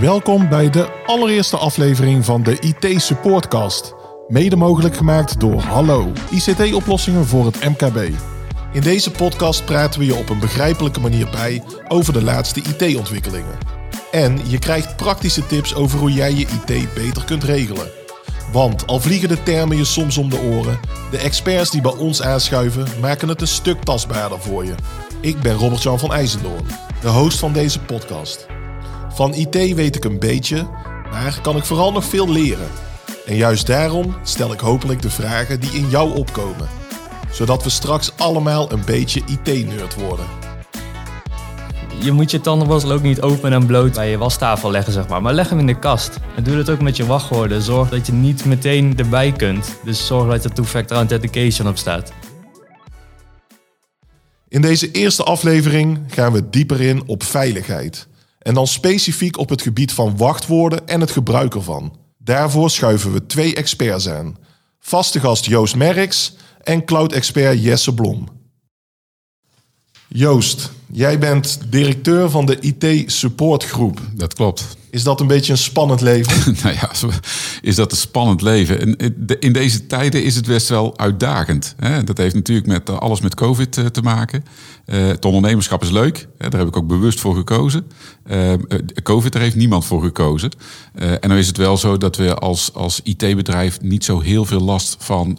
Welkom 0.00 0.48
bij 0.48 0.70
de 0.70 1.02
allereerste 1.06 1.56
aflevering 1.56 2.24
van 2.24 2.42
de 2.42 2.58
IT 2.58 3.02
Supportcast. 3.02 3.94
Mede 4.28 4.56
mogelijk 4.56 4.96
gemaakt 4.96 5.40
door 5.40 5.60
Hallo, 5.60 6.12
ICT-oplossingen 6.30 7.26
voor 7.26 7.46
het 7.46 7.64
MKB. 7.64 8.14
In 8.72 8.80
deze 8.80 9.10
podcast 9.10 9.64
praten 9.64 10.00
we 10.00 10.06
je 10.06 10.14
op 10.14 10.28
een 10.28 10.38
begrijpelijke 10.38 11.00
manier 11.00 11.28
bij 11.30 11.62
over 11.88 12.12
de 12.12 12.22
laatste 12.22 12.60
IT-ontwikkelingen. 12.60 13.58
En 14.10 14.38
je 14.48 14.58
krijgt 14.58 14.96
praktische 14.96 15.46
tips 15.46 15.74
over 15.74 15.98
hoe 15.98 16.12
jij 16.12 16.34
je 16.34 16.46
IT 16.46 16.94
beter 16.94 17.24
kunt 17.24 17.44
regelen. 17.44 17.90
Want 18.52 18.86
al 18.86 19.00
vliegen 19.00 19.28
de 19.28 19.42
termen 19.42 19.76
je 19.76 19.84
soms 19.84 20.18
om 20.18 20.30
de 20.30 20.40
oren, 20.40 20.80
de 21.10 21.18
experts 21.18 21.70
die 21.70 21.80
bij 21.80 21.96
ons 21.96 22.22
aanschuiven 22.22 22.86
maken 23.00 23.28
het 23.28 23.40
een 23.40 23.46
stuk 23.46 23.82
tastbaarder 23.82 24.40
voor 24.40 24.64
je. 24.64 24.74
Ik 25.20 25.40
ben 25.40 25.54
Robert-Jan 25.54 25.98
van 25.98 26.12
IJzendoorn, 26.12 26.66
de 27.00 27.08
host 27.08 27.38
van 27.38 27.52
deze 27.52 27.80
podcast. 27.80 28.46
Van 29.12 29.34
IT 29.34 29.74
weet 29.74 29.96
ik 29.96 30.04
een 30.04 30.18
beetje, 30.18 30.66
maar 31.10 31.38
kan 31.42 31.56
ik 31.56 31.64
vooral 31.64 31.92
nog 31.92 32.04
veel 32.04 32.28
leren. 32.28 32.68
En 33.26 33.36
juist 33.36 33.66
daarom 33.66 34.16
stel 34.22 34.52
ik 34.52 34.60
hopelijk 34.60 35.02
de 35.02 35.10
vragen 35.10 35.60
die 35.60 35.70
in 35.70 35.88
jou 35.88 36.14
opkomen. 36.14 36.68
Zodat 37.32 37.62
we 37.62 37.70
straks 37.70 38.12
allemaal 38.16 38.72
een 38.72 38.84
beetje 38.84 39.22
IT-nerd 39.26 39.94
worden. 39.94 40.26
Je 42.02 42.12
moet 42.12 42.30
je 42.30 42.40
tandenborstel 42.40 42.92
ook 42.92 43.02
niet 43.02 43.20
open 43.20 43.52
en 43.52 43.66
bloot 43.66 43.94
bij 43.94 44.10
je 44.10 44.18
wastafel 44.18 44.70
leggen, 44.70 44.92
zeg 44.92 45.08
maar. 45.08 45.22
Maar 45.22 45.34
leg 45.34 45.48
hem 45.48 45.58
in 45.58 45.66
de 45.66 45.78
kast. 45.78 46.18
En 46.36 46.42
doe 46.42 46.56
dat 46.56 46.70
ook 46.70 46.80
met 46.80 46.96
je 46.96 47.06
wachtwoorden. 47.06 47.62
Zorg 47.62 47.88
dat 47.88 48.06
je 48.06 48.12
niet 48.12 48.44
meteen 48.44 48.98
erbij 48.98 49.32
kunt. 49.32 49.78
Dus 49.84 50.06
zorg 50.06 50.30
dat 50.30 50.44
er 50.44 50.52
two-factor 50.52 50.96
authentication 50.96 51.68
op 51.68 51.76
staat. 51.76 52.12
In 54.48 54.60
deze 54.60 54.90
eerste 54.90 55.22
aflevering 55.22 55.98
gaan 56.06 56.32
we 56.32 56.50
dieper 56.50 56.80
in 56.80 57.02
op 57.06 57.22
veiligheid. 57.22 58.08
En 58.40 58.54
dan 58.54 58.66
specifiek 58.66 59.38
op 59.38 59.48
het 59.48 59.62
gebied 59.62 59.92
van 59.92 60.16
wachtwoorden 60.16 60.88
en 60.88 61.00
het 61.00 61.10
gebruik 61.10 61.54
ervan. 61.54 61.96
Daarvoor 62.18 62.70
schuiven 62.70 63.12
we 63.12 63.26
twee 63.26 63.54
experts 63.54 64.08
aan. 64.08 64.36
Vaste 64.78 65.20
gast 65.20 65.46
Joost 65.46 65.76
Merks 65.76 66.36
en 66.62 66.84
cloud-expert 66.84 67.62
Jesse 67.62 67.94
Blom. 67.94 68.39
Joost, 70.12 70.70
jij 70.92 71.18
bent 71.18 71.60
directeur 71.68 72.30
van 72.30 72.46
de 72.46 72.58
IT 72.60 73.12
Support 73.12 73.64
Groep. 73.64 74.00
Dat 74.14 74.34
klopt. 74.34 74.76
Is 74.90 75.02
dat 75.02 75.20
een 75.20 75.26
beetje 75.26 75.52
een 75.52 75.58
spannend 75.58 76.00
leven? 76.00 76.54
nou 76.62 76.74
ja, 76.74 76.90
is 77.60 77.74
dat 77.74 77.90
een 77.90 77.98
spannend 77.98 78.42
leven? 78.42 78.80
En 78.80 78.96
in 79.40 79.52
deze 79.52 79.86
tijden 79.86 80.24
is 80.24 80.36
het 80.36 80.46
best 80.46 80.68
wel 80.68 80.98
uitdagend. 80.98 81.74
Dat 82.04 82.16
heeft 82.16 82.34
natuurlijk 82.34 82.66
met 82.66 82.88
eh, 82.88 82.98
alles 82.98 83.20
met 83.20 83.34
COVID 83.34 83.76
eh, 83.76 83.86
te 83.86 84.02
maken. 84.02 84.44
Eh, 84.84 85.06
het 85.06 85.24
ondernemerschap 85.24 85.82
is 85.82 85.90
leuk. 85.90 86.28
Daar 86.38 86.58
heb 86.60 86.68
ik 86.68 86.76
ook 86.76 86.86
bewust 86.86 87.20
voor 87.20 87.34
gekozen. 87.34 87.86
COVID, 89.02 89.32
daar 89.32 89.42
heeft 89.42 89.56
niemand 89.56 89.84
voor 89.84 90.02
gekozen. 90.02 90.50
En 90.94 91.28
dan 91.28 91.36
is 91.36 91.46
het 91.46 91.56
wel 91.56 91.76
zo 91.76 91.96
dat 91.96 92.16
we 92.16 92.34
als, 92.34 92.74
als 92.74 93.00
IT-bedrijf 93.02 93.80
niet 93.80 94.04
zo 94.04 94.20
heel 94.20 94.44
veel 94.44 94.60
last 94.60 94.96
van 94.98 95.38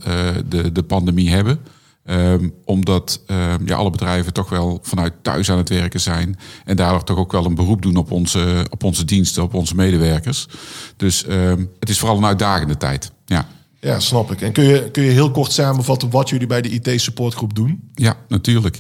de, 0.49 0.72
de 0.72 0.83
pandemie 0.83 1.30
hebben. 1.30 1.59
Ehm, 2.05 2.49
omdat 2.66 3.21
ehm, 3.27 3.66
ja, 3.66 3.75
alle 3.75 3.89
bedrijven 3.89 4.33
toch 4.33 4.49
wel 4.49 4.80
vanuit 4.81 5.13
thuis 5.21 5.52
aan 5.52 5.57
het 5.57 5.69
werken 5.69 5.99
zijn. 5.99 6.38
En 6.66 6.75
daardoor 6.75 7.03
toch 7.03 7.17
ook 7.17 7.31
wel 7.31 7.45
een 7.45 7.55
beroep 7.55 7.81
doen 7.81 7.95
op 7.95 8.11
onze, 8.11 8.66
op 8.69 8.83
onze 8.83 9.05
diensten, 9.05 9.43
op 9.43 9.53
onze 9.53 9.75
medewerkers. 9.75 10.47
Dus 10.95 11.25
ehm, 11.25 11.66
het 11.80 11.89
is 11.89 11.99
vooral 11.99 12.17
een 12.17 12.25
uitdagende 12.25 12.77
tijd. 12.77 13.11
Ja. 13.25 13.47
Ja, 13.83 13.99
snap 13.99 14.31
ik. 14.31 14.41
En 14.41 14.51
kun 14.51 14.63
je, 14.63 14.91
kun 14.91 15.03
je 15.03 15.09
heel 15.09 15.31
kort 15.31 15.51
samenvatten 15.51 16.09
wat 16.09 16.29
jullie 16.29 16.47
bij 16.47 16.61
de 16.61 16.69
IT-supportgroep 16.69 17.55
doen? 17.55 17.89
Ja, 17.93 18.17
natuurlijk. 18.27 18.79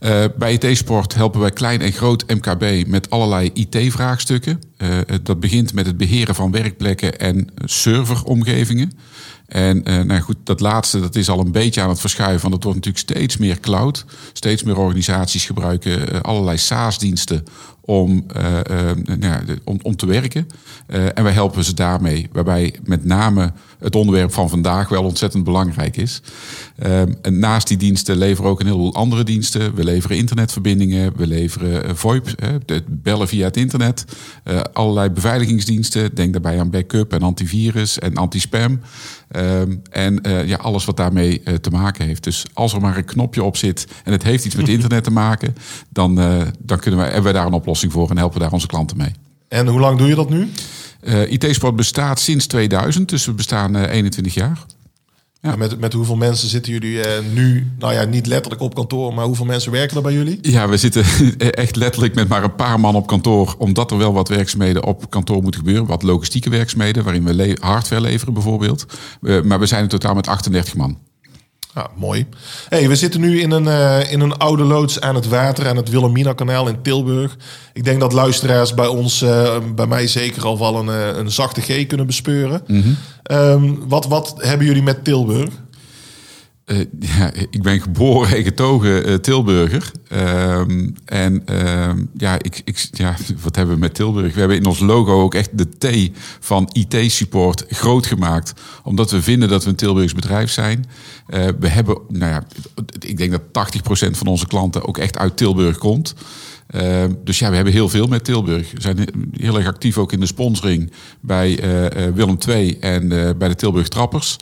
Uh, 0.00 0.24
bij 0.38 0.52
IT-sport 0.52 1.14
helpen 1.14 1.40
wij 1.40 1.50
klein 1.50 1.80
en 1.80 1.92
groot 1.92 2.24
MKB 2.26 2.86
met 2.86 3.10
allerlei 3.10 3.50
IT-vraagstukken. 3.54 4.60
Uh, 4.78 4.88
dat 5.22 5.40
begint 5.40 5.72
met 5.72 5.86
het 5.86 5.96
beheren 5.96 6.34
van 6.34 6.50
werkplekken 6.50 7.18
en 7.18 7.48
serveromgevingen. 7.64 8.92
En 9.46 9.90
uh, 9.90 10.00
nou 10.00 10.20
goed, 10.20 10.36
dat 10.44 10.60
laatste 10.60 11.00
dat 11.00 11.16
is 11.16 11.28
al 11.28 11.40
een 11.40 11.52
beetje 11.52 11.80
aan 11.80 11.88
het 11.88 12.00
verschuiven. 12.00 12.42
Want 12.42 12.54
het 12.54 12.64
wordt 12.64 12.78
natuurlijk 12.78 13.10
steeds 13.10 13.36
meer 13.36 13.60
cloud. 13.60 14.04
Steeds 14.32 14.62
meer 14.62 14.78
organisaties 14.78 15.44
gebruiken 15.44 16.22
allerlei 16.22 16.58
SaaS-diensten 16.58 17.44
om, 17.80 18.26
nou, 19.18 19.58
om, 19.64 19.78
om 19.82 19.96
te 19.96 20.06
werken. 20.06 20.46
en 20.86 21.22
wij 21.22 21.32
helpen 21.32 21.64
ze 21.64 21.74
daarmee. 21.74 22.28
Waarbij 22.32 22.74
met 22.84 23.04
name 23.04 23.52
het 23.82 23.96
onderwerp 23.96 24.32
van 24.32 24.48
vandaag 24.48 24.88
wel 24.88 25.04
ontzettend 25.04 25.44
belangrijk 25.44 25.96
is. 25.96 26.22
Ehm, 26.78 27.12
en 27.22 27.38
naast 27.38 27.68
die 27.68 27.76
diensten 27.76 28.16
leveren 28.16 28.44
we 28.44 28.50
ook 28.50 28.60
een 28.60 28.66
heleboel 28.66 28.94
andere 28.94 29.24
diensten. 29.24 29.74
We 29.74 29.84
leveren 29.84 30.16
internetverbindingen, 30.16 31.16
we 31.16 31.26
leveren 31.26 31.96
VoIP, 31.96 32.26
het 32.66 33.02
bellen 33.02 33.28
via 33.28 33.44
het 33.44 33.56
internet. 33.56 34.04
allerlei 34.72 35.10
beveiligingsdiensten. 35.10 36.14
Denk 36.14 36.32
daarbij 36.32 36.60
aan 36.60 36.70
backup 36.70 37.12
en 37.12 37.22
antivirus 37.22 37.98
en 37.98 38.16
antispam. 38.16 38.80
Um, 39.36 39.82
en 39.90 40.28
uh, 40.28 40.46
ja, 40.46 40.56
alles 40.56 40.84
wat 40.84 40.96
daarmee 40.96 41.42
te 41.60 41.70
maken 41.70 42.06
heeft. 42.06 42.24
Dus 42.24 42.46
als 42.52 42.72
er 42.72 42.80
maar 42.80 42.96
een 42.96 43.04
knopje 43.04 43.42
op 43.42 43.56
zit 43.56 43.86
en 44.04 44.12
het 44.12 44.22
heeft 44.22 44.44
iets 44.44 44.54
met 44.54 44.68
internet 44.68 45.04
te 45.04 45.10
maken, 45.10 45.54
dan, 45.88 46.14
dan 46.58 46.78
kunnen 46.78 47.00
we, 47.00 47.06
hebben 47.06 47.32
we 47.32 47.38
daar 47.38 47.46
een 47.46 47.52
oplossing 47.52 47.92
voor 47.92 48.10
en 48.10 48.16
helpen 48.16 48.40
daar 48.40 48.52
onze 48.52 48.66
klanten 48.66 48.96
mee. 48.96 49.12
En 49.52 49.66
hoe 49.66 49.80
lang 49.80 49.98
doe 49.98 50.08
je 50.08 50.14
dat 50.14 50.30
nu? 50.30 50.48
IT-sport 51.28 51.76
bestaat 51.76 52.20
sinds 52.20 52.46
2000, 52.46 53.08
dus 53.08 53.26
we 53.26 53.32
bestaan 53.32 53.76
21 53.76 54.34
jaar. 54.34 54.58
Ja. 55.42 55.56
Met, 55.56 55.80
met 55.80 55.92
hoeveel 55.92 56.16
mensen 56.16 56.48
zitten 56.48 56.72
jullie 56.72 56.96
uh, 56.96 57.04
nu, 57.32 57.70
nou 57.78 57.92
ja, 57.92 58.04
niet 58.04 58.26
letterlijk 58.26 58.62
op 58.62 58.74
kantoor, 58.74 59.14
maar 59.14 59.24
hoeveel 59.24 59.44
mensen 59.44 59.72
werken 59.72 59.96
er 59.96 60.02
bij 60.02 60.12
jullie? 60.12 60.38
Ja, 60.42 60.68
we 60.68 60.76
zitten 60.76 61.04
echt 61.38 61.76
letterlijk 61.76 62.14
met 62.14 62.28
maar 62.28 62.44
een 62.44 62.54
paar 62.54 62.80
man 62.80 62.94
op 62.94 63.06
kantoor, 63.06 63.54
omdat 63.58 63.90
er 63.90 63.98
wel 63.98 64.12
wat 64.12 64.28
werkzaamheden 64.28 64.84
op 64.84 65.10
kantoor 65.10 65.42
moeten 65.42 65.60
gebeuren. 65.60 65.86
Wat 65.86 66.02
logistieke 66.02 66.50
werkzaamheden, 66.50 67.04
waarin 67.04 67.24
we 67.24 67.34
le 67.34 67.56
hardware 67.60 68.02
leveren 68.02 68.34
bijvoorbeeld. 68.34 68.86
Uh, 69.20 69.42
maar 69.42 69.58
we 69.58 69.66
zijn 69.66 69.82
in 69.82 69.88
totaal 69.88 70.14
met 70.14 70.28
38 70.28 70.74
man. 70.74 70.98
Ah, 71.74 71.84
mooi. 71.96 72.26
Hey, 72.68 72.88
we 72.88 72.96
zitten 72.96 73.20
nu 73.20 73.40
in 73.40 73.50
een, 73.50 73.64
uh, 73.64 74.12
in 74.12 74.20
een 74.20 74.36
oude 74.36 74.62
loods 74.62 75.00
aan 75.00 75.14
het 75.14 75.28
water, 75.28 75.68
aan 75.68 75.76
het 75.76 75.90
Wilhelmina-kanaal 75.90 76.68
in 76.68 76.82
Tilburg. 76.82 77.36
Ik 77.72 77.84
denk 77.84 78.00
dat 78.00 78.12
luisteraars 78.12 78.74
bij 78.74 78.86
ons, 78.86 79.22
uh, 79.22 79.56
bij 79.74 79.86
mij 79.86 80.06
zeker 80.06 80.44
al 80.44 80.58
wel 80.58 80.76
een, 80.76 80.86
uh, 80.86 81.16
een 81.16 81.30
zachte 81.30 81.60
G 81.60 81.86
kunnen 81.86 82.06
bespeuren. 82.06 82.62
Mm 82.66 82.82
-hmm. 82.82 82.96
um, 83.36 83.88
wat, 83.88 84.06
wat 84.06 84.34
hebben 84.38 84.66
jullie 84.66 84.82
met 84.82 85.04
Tilburg? 85.04 85.50
Uh, 86.72 86.78
ja, 87.00 87.32
ik 87.50 87.62
ben 87.62 87.80
geboren 87.80 88.36
en 88.36 88.42
getogen 88.42 89.08
uh, 89.08 89.14
Tilburger. 89.14 89.92
Um, 90.12 90.94
en 91.04 91.42
uh, 91.50 91.90
ja, 92.16 92.34
ik, 92.38 92.62
ik, 92.64 92.88
ja, 92.92 93.16
wat 93.42 93.56
hebben 93.56 93.74
we 93.74 93.80
met 93.80 93.94
Tilburg? 93.94 94.34
We 94.34 94.38
hebben 94.38 94.56
in 94.56 94.66
ons 94.66 94.80
logo 94.80 95.22
ook 95.22 95.34
echt 95.34 95.58
de 95.58 95.68
T 95.78 96.10
van 96.40 96.70
IT-support 96.72 97.64
groot 97.68 98.06
gemaakt. 98.06 98.52
Omdat 98.82 99.10
we 99.10 99.22
vinden 99.22 99.48
dat 99.48 99.64
we 99.64 99.70
een 99.70 99.76
Tilburgs 99.76 100.14
bedrijf 100.14 100.50
zijn. 100.50 100.84
Uh, 101.28 101.44
we 101.58 101.68
hebben, 101.68 101.98
nou 102.08 102.32
ja, 102.32 102.44
ik 102.98 103.16
denk 103.18 103.30
dat 103.30 103.72
80% 104.06 104.10
van 104.10 104.26
onze 104.26 104.46
klanten 104.46 104.86
ook 104.86 104.98
echt 104.98 105.18
uit 105.18 105.36
Tilburg 105.36 105.78
komt. 105.78 106.14
Uh, 106.74 107.04
dus 107.24 107.38
ja, 107.38 107.48
we 107.48 107.54
hebben 107.54 107.72
heel 107.72 107.88
veel 107.88 108.06
met 108.06 108.24
Tilburg. 108.24 108.72
We 108.72 108.80
zijn 108.80 109.08
heel 109.36 109.56
erg 109.56 109.66
actief 109.66 109.98
ook 109.98 110.12
in 110.12 110.20
de 110.20 110.26
sponsoring 110.26 110.92
bij 111.20 111.60
Willem 112.14 112.36
II 112.48 112.78
en 112.78 113.08
bij 113.38 113.48
de 113.48 113.54
Tilburg 113.54 113.88
Trappers. 113.88 114.36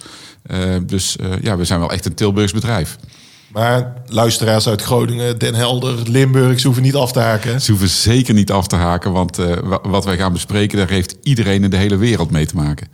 Uh, 0.47 0.77
dus 0.87 1.17
uh, 1.21 1.33
ja, 1.41 1.56
we 1.56 1.65
zijn 1.65 1.81
wel 1.81 1.93
echt 1.93 2.06
een 2.06 2.15
Tilburgs 2.15 2.53
bedrijf. 2.53 2.97
Maar 3.53 3.95
luisteraars 4.06 4.69
uit 4.69 4.83
Groningen, 4.83 5.39
Den 5.39 5.55
Helder, 5.55 6.11
Limburg, 6.11 6.61
ze 6.61 6.67
hoeven 6.67 6.84
niet 6.84 6.95
af 6.95 7.12
te 7.12 7.21
haken. 7.21 7.61
Ze 7.61 7.71
hoeven 7.71 7.89
zeker 7.89 8.34
niet 8.34 8.51
af 8.51 8.67
te 8.67 8.77
haken, 8.77 9.12
want 9.12 9.39
uh, 9.39 9.56
wat 9.83 10.05
wij 10.05 10.17
gaan 10.17 10.33
bespreken, 10.33 10.78
daar 10.78 10.89
heeft 10.89 11.17
iedereen 11.23 11.65
in 11.65 11.71
de 11.71 11.77
hele 11.77 11.97
wereld 11.97 12.31
mee 12.31 12.47
te 12.47 12.56
maken. 12.56 12.89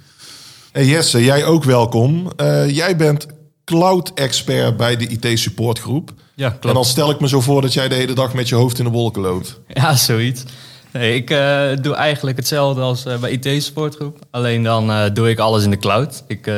Hey 0.73 0.87
Jesse, 0.87 1.25
jij 1.25 1.45
ook 1.45 1.65
welkom. 1.65 2.33
jij 2.67 2.97
bent 2.97 3.27
cloud-expert 3.65 4.77
bij 4.77 4.97
de 4.97 5.07
IT-supportgroep. 5.07 6.13
Ja, 6.35 6.49
klopt. 6.49 6.65
En 6.65 6.75
dan 6.75 6.85
stel 6.85 7.11
ik 7.11 7.21
me 7.21 7.29
zo 7.29 7.41
voor 7.41 7.63
dat 7.63 7.73
jij 7.73 7.89
de 7.89 7.95
hele 7.95 8.13
dag 8.13 8.35
met 8.35 8.49
je 8.49 8.55
hoofd 8.55 8.79
in 8.79 8.85
de 8.85 8.91
wolken 8.91 9.23
loopt. 9.23 9.61
Ja, 9.69 9.97
zoiets. 9.97 10.45
Nee, 10.93 11.15
ik 11.15 11.31
uh, 11.31 11.69
doe 11.83 11.95
eigenlijk 11.95 12.37
hetzelfde 12.37 12.81
als 12.81 13.07
uh, 13.07 13.19
bij 13.19 13.31
IT-supportgroep. 13.31 14.19
Alleen 14.31 14.63
dan 14.63 14.91
uh, 14.91 15.05
doe 15.13 15.31
ik 15.31 15.39
alles 15.39 15.65
in 15.65 15.71
de 15.71 15.79
cloud. 15.79 16.25
Ik, 16.27 16.51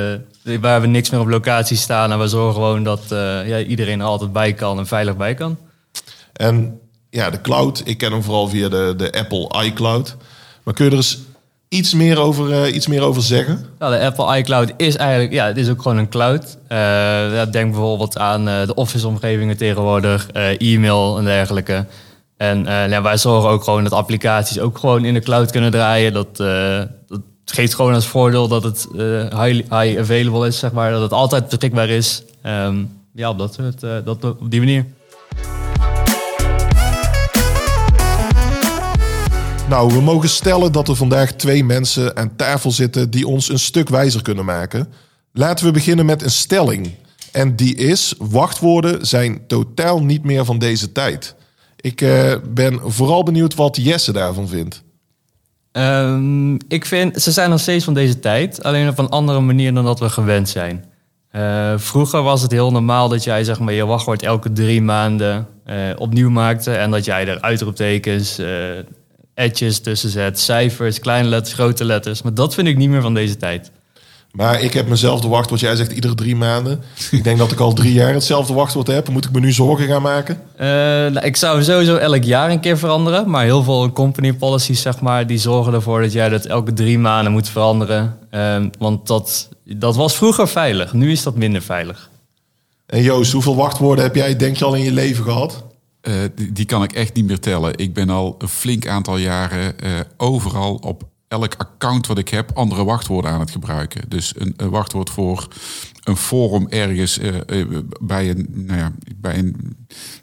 we 0.56 0.68
hebben 0.68 0.90
niks 0.90 1.10
meer 1.10 1.20
op 1.20 1.28
locatie 1.28 1.76
staan 1.76 2.12
en 2.12 2.18
we 2.18 2.28
zorgen 2.28 2.54
gewoon 2.54 2.82
dat 2.82 3.02
ja, 3.46 3.58
iedereen 3.58 4.00
er 4.00 4.06
altijd 4.06 4.32
bij 4.32 4.52
kan 4.52 4.78
en 4.78 4.86
veilig 4.86 5.16
bij 5.16 5.34
kan. 5.34 5.58
En 6.32 6.80
ja, 7.10 7.30
de 7.30 7.40
cloud, 7.40 7.82
ik 7.84 7.98
ken 7.98 8.12
hem 8.12 8.22
vooral 8.22 8.48
via 8.48 8.68
de, 8.68 8.94
de 8.96 9.12
Apple 9.12 9.64
iCloud. 9.64 10.16
Maar 10.62 10.74
kun 10.74 10.84
je 10.84 10.90
er 10.90 10.96
eens 10.96 11.18
iets 11.68 11.94
meer 11.94 12.18
over, 12.18 12.68
iets 12.68 12.86
meer 12.86 13.02
over 13.02 13.22
zeggen? 13.22 13.66
Nou, 13.78 13.92
de 13.92 14.04
Apple 14.04 14.38
iCloud 14.38 14.72
is 14.76 14.96
eigenlijk, 14.96 15.32
ja, 15.32 15.46
het 15.46 15.56
is 15.56 15.68
ook 15.68 15.82
gewoon 15.82 15.96
een 15.96 16.08
cloud. 16.08 16.58
denk 17.52 17.72
bijvoorbeeld 17.72 18.18
aan 18.18 18.44
de 18.44 18.74
Office-omgevingen 18.74 19.56
tegenwoordig, 19.56 20.30
e-mail 20.58 21.18
en 21.18 21.24
dergelijke. 21.24 21.86
En 22.36 22.64
ja, 22.64 23.02
wij 23.02 23.16
zorgen 23.16 23.50
ook 23.50 23.64
gewoon 23.64 23.82
dat 23.82 23.92
applicaties 23.92 24.58
ook 24.58 24.78
gewoon 24.78 25.04
in 25.04 25.14
de 25.14 25.20
cloud 25.20 25.50
kunnen 25.50 25.70
draaien. 25.70 26.12
Dat, 26.12 26.38
dat 27.48 27.56
geeft 27.56 27.74
gewoon 27.74 27.94
als 27.94 28.06
voordeel 28.06 28.48
dat 28.48 28.62
het 28.62 28.86
uh, 28.94 29.42
high, 29.42 29.98
available 29.98 30.46
is, 30.46 30.58
zeg 30.58 30.72
maar. 30.72 30.90
Dat 30.90 31.02
het 31.02 31.12
altijd 31.12 31.48
beschikbaar 31.48 31.88
is. 31.88 32.22
Um, 32.46 32.90
ja, 33.12 33.30
op, 33.30 33.38
dat 33.38 33.54
soort, 33.54 33.80
dat, 33.80 34.24
op 34.24 34.50
die 34.50 34.60
manier. 34.60 34.84
Nou, 39.68 39.92
we 39.92 40.00
mogen 40.00 40.28
stellen 40.28 40.72
dat 40.72 40.88
er 40.88 40.96
vandaag 40.96 41.32
twee 41.32 41.64
mensen 41.64 42.16
aan 42.16 42.36
tafel 42.36 42.70
zitten 42.70 43.10
die 43.10 43.26
ons 43.26 43.48
een 43.48 43.58
stuk 43.58 43.88
wijzer 43.88 44.22
kunnen 44.22 44.44
maken. 44.44 44.92
Laten 45.32 45.66
we 45.66 45.72
beginnen 45.72 46.06
met 46.06 46.22
een 46.22 46.30
stelling. 46.30 46.94
En 47.32 47.56
die 47.56 47.74
is: 47.74 48.14
wachtwoorden 48.18 49.06
zijn 49.06 49.46
totaal 49.46 50.02
niet 50.02 50.24
meer 50.24 50.44
van 50.44 50.58
deze 50.58 50.92
tijd. 50.92 51.34
Ik 51.80 52.00
eh, 52.00 52.34
ben 52.50 52.80
vooral 52.84 53.22
benieuwd 53.22 53.54
wat 53.54 53.76
Jesse 53.76 54.12
daarvan 54.12 54.48
vindt. 54.48 54.82
Ehm, 55.78 56.54
ik 56.54 56.84
vind, 56.84 57.22
ze 57.22 57.30
zijn 57.30 57.50
nog 57.50 57.60
steeds 57.60 57.84
van 57.84 57.94
deze 57.94 58.18
tijd, 58.18 58.62
alleen 58.62 58.88
op 58.88 58.98
een 58.98 59.08
andere 59.08 59.40
manier 59.40 59.74
dan 59.74 59.84
dat 59.84 60.00
we 60.00 60.08
gewend 60.10 60.48
zijn. 60.48 60.84
Eh, 61.30 61.72
vroeger 61.76 62.22
was 62.22 62.42
het 62.42 62.50
heel 62.50 62.70
normaal 62.70 63.08
dat 63.08 63.24
jij 63.24 63.44
zeg 63.44 63.58
maar, 63.58 63.72
je 63.72 63.86
wachtwoord 63.86 64.22
elke 64.22 64.52
drie 64.52 64.82
maanden 64.82 65.46
eh, 65.64 65.76
opnieuw 65.96 66.30
maakte. 66.30 66.74
En 66.74 66.90
dat 66.90 67.04
jij 67.04 67.28
er 67.28 67.40
uitroeptekens, 67.40 68.38
uh, 68.38 68.48
etjes 69.34 69.80
tussen 69.80 70.10
zet, 70.10 70.38
cijfers, 70.38 70.98
kleine 70.98 71.28
letters, 71.28 71.54
grote 71.54 71.84
letters. 71.84 72.22
Maar 72.22 72.34
dat 72.34 72.54
vind 72.54 72.68
ik 72.68 72.76
niet 72.76 72.88
meer 72.88 73.02
van 73.02 73.14
deze 73.14 73.36
tijd. 73.36 73.70
Maar 74.32 74.62
ik 74.62 74.74
heb 74.74 74.88
mezelfde 74.88 75.28
wachtwoord. 75.28 75.60
Jij 75.60 75.76
zegt 75.76 75.92
iedere 75.92 76.14
drie 76.14 76.36
maanden. 76.36 76.82
Ik 77.10 77.24
denk 77.24 77.38
dat 77.38 77.52
ik 77.52 77.60
al 77.60 77.72
drie 77.72 77.92
jaar 77.92 78.12
hetzelfde 78.12 78.52
wachtwoord 78.52 78.86
heb. 78.86 79.08
Moet 79.08 79.24
ik 79.24 79.32
me 79.32 79.40
nu 79.40 79.52
zorgen 79.52 79.86
gaan 79.86 80.02
maken? 80.02 80.40
Uh, 80.54 80.66
nou, 80.66 81.20
ik 81.20 81.36
zou 81.36 81.62
sowieso 81.62 81.96
elk 81.96 82.24
jaar 82.24 82.50
een 82.50 82.60
keer 82.60 82.78
veranderen. 82.78 83.30
Maar 83.30 83.44
heel 83.44 83.62
veel 83.62 83.92
company 83.92 84.32
policies, 84.32 84.82
zeg 84.82 85.00
maar, 85.00 85.26
die 85.26 85.38
zorgen 85.38 85.72
ervoor 85.72 86.00
dat 86.00 86.12
jij 86.12 86.28
dat 86.28 86.44
elke 86.44 86.72
drie 86.72 86.98
maanden 86.98 87.32
moet 87.32 87.48
veranderen. 87.48 88.18
Uh, 88.30 88.64
want 88.78 89.06
dat, 89.06 89.48
dat 89.64 89.96
was 89.96 90.16
vroeger 90.16 90.48
veilig. 90.48 90.92
Nu 90.92 91.10
is 91.10 91.22
dat 91.22 91.36
minder 91.36 91.62
veilig. 91.62 92.10
En 92.86 93.02
Joost, 93.02 93.32
hoeveel 93.32 93.56
wachtwoorden 93.56 94.04
heb 94.04 94.14
jij 94.14 94.36
denk 94.36 94.56
je 94.56 94.64
al 94.64 94.74
in 94.74 94.84
je 94.84 94.92
leven 94.92 95.24
gehad? 95.24 95.64
Uh, 96.02 96.14
die, 96.34 96.52
die, 96.52 96.64
kan 96.64 96.82
ik 96.82 96.92
echt 96.92 97.14
niet 97.14 97.26
meer 97.26 97.40
tellen. 97.40 97.78
Ik 97.78 97.94
ben 97.94 98.10
al 98.10 98.34
een 98.38 98.48
flink 98.48 98.86
aantal 98.86 99.16
jaren 99.16 99.74
overal 100.16 100.74
op 100.74 101.02
elk 101.28 101.54
account 101.56 102.06
wat 102.06 102.18
ik 102.18 102.28
heb 102.28 102.50
andere 102.54 102.84
wachtwoorden 102.84 103.30
aan 103.30 103.40
het 103.40 103.50
gebruiken. 103.50 104.08
Dus 104.08 104.32
een, 104.36 104.54
een 104.56 104.70
wachtwoord 104.70 105.10
voor 105.10 105.48
een 106.08 106.16
forum 106.16 106.66
ergens 106.68 107.18
uh, 107.18 107.34
uh, 107.46 107.78
bij 108.00 108.30
een, 108.30 108.46
nou 108.50 108.78
ja, 108.78 108.92
bij 109.16 109.38
een, 109.38 109.76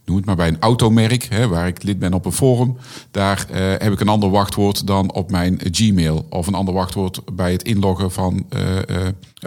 noem 0.05 0.17
het 0.17 0.25
maar 0.25 0.35
bij 0.35 0.47
een 0.47 0.59
automerk, 0.59 1.23
hè, 1.23 1.47
waar 1.47 1.67
ik 1.67 1.83
lid 1.83 1.99
ben 1.99 2.13
op 2.13 2.25
een 2.25 2.31
forum. 2.31 2.77
Daar 3.11 3.47
uh, 3.51 3.57
heb 3.57 3.91
ik 3.91 3.99
een 3.99 4.07
ander 4.07 4.29
wachtwoord 4.29 4.87
dan 4.87 5.13
op 5.13 5.31
mijn 5.31 5.59
Gmail. 5.71 6.25
Of 6.29 6.47
een 6.47 6.53
ander 6.53 6.73
wachtwoord 6.73 7.35
bij 7.35 7.51
het 7.51 7.63
inloggen 7.63 8.11
van 8.11 8.45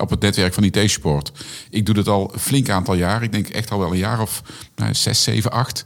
op 0.01 0.11
het 0.11 0.21
netwerk 0.21 0.55
van 0.55 0.65
IT 0.65 0.91
Support. 0.91 1.33
Ik 1.71 1.87
doe 1.87 1.95
dat 1.95 2.09
al 2.09 2.31
een 2.33 2.39
flink 2.39 2.69
aantal 2.69 2.95
jaar. 2.95 3.23
Ik 3.23 3.33
denk 3.33 3.49
echt 3.49 3.71
al 3.71 3.79
wel 3.79 3.91
een 3.91 3.99
jaar 3.99 4.21
of 4.21 4.43
nou, 4.77 4.95
zes, 4.95 5.23
zeven, 5.23 5.51
acht. 5.51 5.85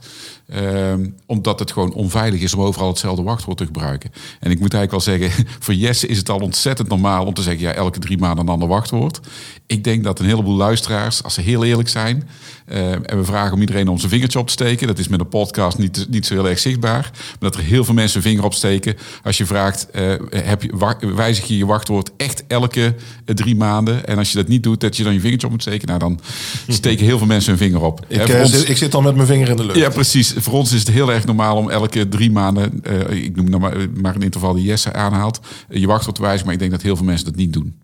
Um, 0.55 1.15
omdat 1.25 1.59
het 1.59 1.71
gewoon 1.71 1.93
onveilig 1.93 2.41
is 2.41 2.53
om 2.53 2.61
overal 2.61 2.87
hetzelfde 2.87 3.23
wachtwoord 3.23 3.57
te 3.57 3.65
gebruiken. 3.65 4.11
En 4.39 4.51
ik 4.51 4.59
moet 4.59 4.73
eigenlijk 4.73 5.05
wel 5.05 5.17
zeggen, 5.17 5.45
voor 5.63 5.73
Jesse 5.73 6.07
is 6.07 6.17
het 6.17 6.29
al 6.29 6.39
ontzettend 6.39 6.87
normaal 6.87 7.25
om 7.25 7.33
te 7.33 7.41
zeggen, 7.41 7.61
ja, 7.61 7.73
elke 7.73 7.99
drie 7.99 8.17
maanden 8.17 8.45
een 8.45 8.51
ander 8.51 8.67
wachtwoord. 8.67 9.19
Ik 9.67 9.83
denk 9.83 10.03
dat 10.03 10.19
een 10.19 10.25
heleboel 10.43 10.65
luisteraars, 10.65 11.23
als 11.23 11.33
ze 11.33 11.41
heel 11.41 11.63
eerlijk 11.63 11.89
zijn, 11.89 12.27
uh, 12.71 12.91
en 12.91 13.17
we 13.17 13.23
vragen 13.23 13.53
om 13.53 13.59
iedereen 13.59 13.87
om 13.87 13.97
zijn 13.97 14.11
vingertje 14.11 14.39
op 14.39 14.47
te 14.47 14.53
steken. 14.53 14.87
Dat 14.87 14.99
is 14.99 15.07
met 15.07 15.19
een 15.19 15.27
podcast 15.27 15.77
niet, 15.77 16.07
niet 16.09 16.25
zo 16.25 16.33
heel 16.33 16.47
erg 16.49 16.59
zichtbaar. 16.59 17.09
Maar 17.11 17.51
dat 17.51 17.55
er 17.55 17.61
heel 17.61 17.83
veel 17.83 17.93
mensen 17.93 18.21
vinger 18.21 18.43
opsteken. 18.43 18.95
Als 19.23 19.37
je 19.37 19.45
vraagt, 19.45 19.87
uh, 19.95 20.13
heb 20.29 20.63
je, 20.63 21.15
wijzig 21.15 21.45
je 21.45 21.57
je 21.57 21.65
wachtwoord 21.65 22.11
echt 22.17 22.43
elke 22.47 22.95
uh, 23.25 23.35
drie 23.35 23.55
maanden? 23.55 24.05
En 24.05 24.17
als 24.17 24.31
je 24.31 24.37
dat 24.37 24.47
niet 24.47 24.63
doet, 24.63 24.81
dat 24.81 24.97
je 24.97 25.03
dan 25.03 25.13
je 25.13 25.19
vingertje 25.19 25.47
op 25.47 25.53
moet 25.53 25.61
steken. 25.61 25.87
Nou, 25.87 25.99
dan 25.99 26.19
steken 26.67 27.05
heel 27.05 27.17
veel 27.17 27.27
mensen 27.27 27.49
hun 27.49 27.59
vinger 27.59 27.81
op. 27.81 28.05
Ik, 28.07 28.39
ons... 28.39 28.63
ik 28.63 28.77
zit 28.77 28.91
dan 28.91 29.03
met 29.03 29.15
mijn 29.15 29.27
vinger 29.27 29.49
in 29.49 29.55
de 29.55 29.65
lucht. 29.65 29.77
Ja, 29.77 29.89
precies. 29.89 30.33
Voor 30.37 30.53
ons 30.53 30.73
is 30.73 30.79
het 30.79 30.89
heel 30.89 31.11
erg 31.11 31.25
normaal 31.25 31.57
om 31.57 31.69
elke 31.69 32.09
drie 32.09 32.31
maanden, 32.31 32.83
ik 33.09 33.35
noem 33.35 33.49
nou 33.49 33.61
maar, 33.61 33.75
maar 34.01 34.15
een 34.15 34.21
interval 34.21 34.53
die 34.53 34.65
Jesse 34.65 34.93
aanhaalt, 34.93 35.39
je 35.69 35.87
wachtwoord 35.87 36.15
te 36.15 36.21
wijzigen. 36.21 36.45
Maar 36.45 36.53
ik 36.53 36.59
denk 36.59 36.71
dat 36.71 36.81
heel 36.81 36.95
veel 36.95 37.05
mensen 37.05 37.25
dat 37.25 37.35
niet 37.35 37.53
doen. 37.53 37.82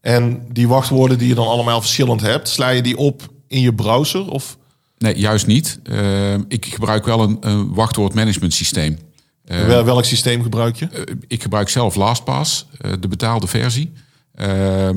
En 0.00 0.46
die 0.52 0.68
wachtwoorden 0.68 1.18
die 1.18 1.28
je 1.28 1.34
dan 1.34 1.46
allemaal 1.46 1.80
verschillend 1.80 2.20
hebt, 2.20 2.48
sla 2.48 2.68
je 2.68 2.82
die 2.82 2.96
op 2.96 3.28
in 3.48 3.60
je 3.60 3.74
browser? 3.74 4.30
Of? 4.30 4.58
Nee, 4.98 5.18
juist 5.18 5.46
niet. 5.46 5.80
Uh, 5.82 6.34
ik 6.48 6.66
gebruik 6.66 7.04
wel 7.04 7.22
een, 7.22 7.36
een 7.40 7.74
wachtwoordmanagement 7.74 8.54
systeem. 8.54 8.98
Uh, 9.46 9.66
Wel, 9.66 9.84
welk 9.84 10.04
systeem 10.04 10.42
gebruik 10.42 10.76
je? 10.76 10.88
Uh, 10.92 11.14
ik 11.26 11.42
gebruik 11.42 11.68
zelf 11.68 11.94
LastPass, 11.94 12.66
de 13.00 13.08
betaalde 13.08 13.46
versie. 13.46 13.92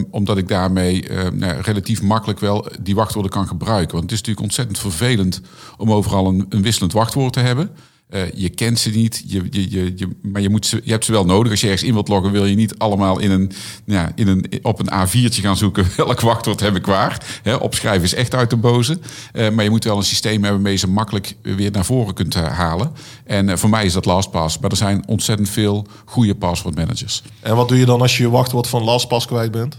Omdat 0.10 0.38
ik 0.38 0.48
daarmee 0.48 1.06
nou, 1.34 1.62
relatief 1.62 2.02
makkelijk 2.02 2.40
wel 2.40 2.68
die 2.82 2.96
wachtwoorden 2.96 3.32
kan 3.32 3.48
gebruiken. 3.48 3.92
Want 3.92 4.04
het 4.04 4.12
is 4.12 4.18
natuurlijk 4.18 4.46
ontzettend 4.46 4.80
vervelend 4.80 5.42
om 5.78 5.92
overal 5.92 6.28
een, 6.28 6.46
een 6.50 6.62
wisselend 6.62 6.94
wachtwoord 6.94 7.34
te 7.34 7.40
hebben. 7.40 7.70
Uh, 8.10 8.32
je 8.32 8.50
kent 8.50 8.80
ze 8.80 8.90
niet, 8.90 9.24
je, 9.28 9.48
je, 9.50 9.72
je, 9.72 9.94
je, 9.96 10.08
maar 10.22 10.42
je, 10.42 10.50
moet 10.50 10.66
ze, 10.66 10.82
je 10.84 10.92
hebt 10.92 11.06
ze 11.06 11.12
wel 11.12 11.26
nodig. 11.26 11.52
Als 11.52 11.62
je 11.62 11.68
ergens 11.68 11.88
in 11.88 11.94
wilt 11.94 12.08
loggen, 12.08 12.32
wil 12.32 12.46
je 12.46 12.56
niet 12.56 12.78
allemaal 12.78 13.20
in 13.20 13.32
een, 13.32 13.52
ja, 13.86 14.12
in 14.16 14.28
een, 14.28 14.46
op 14.62 14.80
een 14.80 15.08
A4'tje 15.08 15.42
gaan 15.42 15.58
zoeken 15.58 15.86
welk 15.98 16.20
wachtwoord 16.20 16.60
heb 16.60 16.76
ik 16.76 16.86
waar. 16.86 17.40
He, 17.44 17.56
opschrijven 17.56 18.04
is 18.04 18.14
echt 18.14 18.36
uit 18.36 18.50
de 18.50 18.56
boze. 18.56 19.00
Uh, 19.34 19.50
maar 19.50 19.64
je 19.64 19.70
moet 19.70 19.84
wel 19.84 19.98
een 19.98 20.04
systeem 20.04 20.34
hebben 20.34 20.52
waarmee 20.52 20.72
je 20.74 20.80
ze 20.80 20.88
makkelijk 20.88 21.36
weer 21.42 21.72
naar 21.72 21.86
voren 21.86 22.14
kunt 22.14 22.36
uh, 22.36 22.46
halen. 22.46 22.92
En 23.26 23.48
uh, 23.48 23.56
voor 23.56 23.70
mij 23.70 23.86
is 23.86 23.94
dat 23.94 24.06
LastPass. 24.06 24.60
Maar 24.60 24.72
er 24.72 24.78
zijn 24.78 25.08
ontzettend 25.08 25.50
veel 25.50 25.88
goede 26.06 26.36
passwordmanagers. 26.36 27.24
En 27.40 27.56
wat 27.56 27.68
doe 27.68 27.78
je 27.78 27.86
dan 27.86 28.02
als 28.02 28.18
je 28.18 28.24
je 28.24 28.30
wachtwoord 28.30 28.68
van 28.68 28.84
LastPass 28.84 29.26
kwijt 29.26 29.52
bent? 29.52 29.78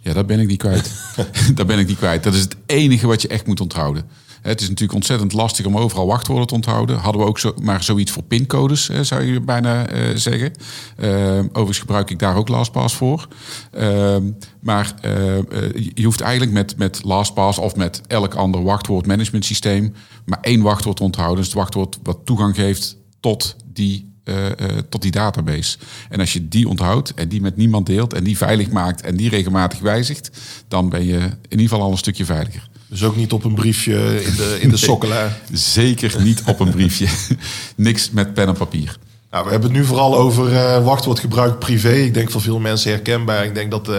Ja, 0.00 0.12
dat 0.12 0.26
ben 0.26 0.40
ik 0.40 0.46
niet 0.46 0.58
kwijt. 0.58 0.92
dat 1.54 1.66
ben 1.66 1.78
ik 1.78 1.86
niet 1.86 1.96
kwijt. 1.96 2.22
Dat 2.22 2.34
is 2.34 2.40
het 2.40 2.56
enige 2.66 3.06
wat 3.06 3.22
je 3.22 3.28
echt 3.28 3.46
moet 3.46 3.60
onthouden. 3.60 4.04
Het 4.44 4.60
is 4.60 4.68
natuurlijk 4.68 4.94
ontzettend 4.94 5.32
lastig 5.32 5.66
om 5.66 5.76
overal 5.76 6.06
wachtwoorden 6.06 6.46
te 6.46 6.54
onthouden. 6.54 6.98
Hadden 6.98 7.22
we 7.22 7.28
ook 7.28 7.38
zo, 7.38 7.54
maar 7.62 7.82
zoiets 7.82 8.10
voor 8.12 8.22
pincodes, 8.22 8.90
zou 9.00 9.22
je 9.22 9.40
bijna 9.40 9.92
uh, 9.92 10.16
zeggen. 10.16 10.52
Uh, 10.98 11.38
overigens 11.38 11.78
gebruik 11.78 12.10
ik 12.10 12.18
daar 12.18 12.36
ook 12.36 12.48
LastPass 12.48 12.94
voor. 12.94 13.28
Uh, 13.78 14.16
maar 14.60 14.94
uh, 15.04 15.10
je 15.94 16.04
hoeft 16.04 16.20
eigenlijk 16.20 16.52
met, 16.52 16.76
met 16.76 17.00
LastPass 17.04 17.58
of 17.58 17.76
met 17.76 18.00
elk 18.06 18.34
ander 18.34 18.62
wachtwoordmanagement 18.62 19.44
systeem 19.44 19.94
maar 20.24 20.38
één 20.40 20.62
wachtwoord 20.62 20.96
te 20.96 21.02
onthouden. 21.02 21.36
Dus 21.36 21.46
het 21.46 21.54
wachtwoord 21.54 21.98
wat 22.02 22.18
toegang 22.24 22.54
geeft 22.54 22.96
tot 23.20 23.56
die 23.72 24.12
tot 24.88 25.02
die 25.02 25.10
database. 25.10 25.78
En 26.08 26.20
als 26.20 26.32
je 26.32 26.48
die 26.48 26.68
onthoudt 26.68 27.14
en 27.14 27.28
die 27.28 27.40
met 27.40 27.56
niemand 27.56 27.86
deelt 27.86 28.12
en 28.12 28.24
die 28.24 28.36
veilig 28.36 28.70
maakt 28.70 29.00
en 29.00 29.16
die 29.16 29.28
regelmatig 29.28 29.78
wijzigt, 29.78 30.30
dan 30.68 30.88
ben 30.88 31.04
je 31.04 31.18
in 31.18 31.50
ieder 31.50 31.68
geval 31.68 31.82
al 31.82 31.90
een 31.90 31.98
stukje 31.98 32.24
veiliger. 32.24 32.68
Dus 32.94 33.04
ook 33.04 33.16
niet 33.16 33.32
op 33.32 33.44
een 33.44 33.54
briefje 33.54 34.24
in 34.24 34.34
de, 34.36 34.58
in 34.60 34.68
de 34.68 34.76
sokkelaar? 34.76 35.38
zeker 35.52 36.22
niet 36.22 36.42
op 36.46 36.60
een 36.60 36.70
briefje. 36.70 37.06
Niks 37.76 38.10
met 38.10 38.34
pen 38.34 38.46
en 38.46 38.54
papier. 38.54 38.96
Nou, 39.30 39.44
we 39.44 39.50
hebben 39.50 39.70
het 39.70 39.78
nu 39.78 39.84
vooral 39.84 40.16
over 40.16 40.52
uh, 40.52 40.84
wachtwoordgebruik 40.84 41.58
privé. 41.58 41.92
Ik 41.92 42.14
denk 42.14 42.30
voor 42.30 42.40
veel 42.40 42.58
mensen 42.58 42.90
herkenbaar. 42.90 43.44
Ik 43.44 43.54
denk 43.54 43.70
dat 43.70 43.88
uh, 43.88 43.96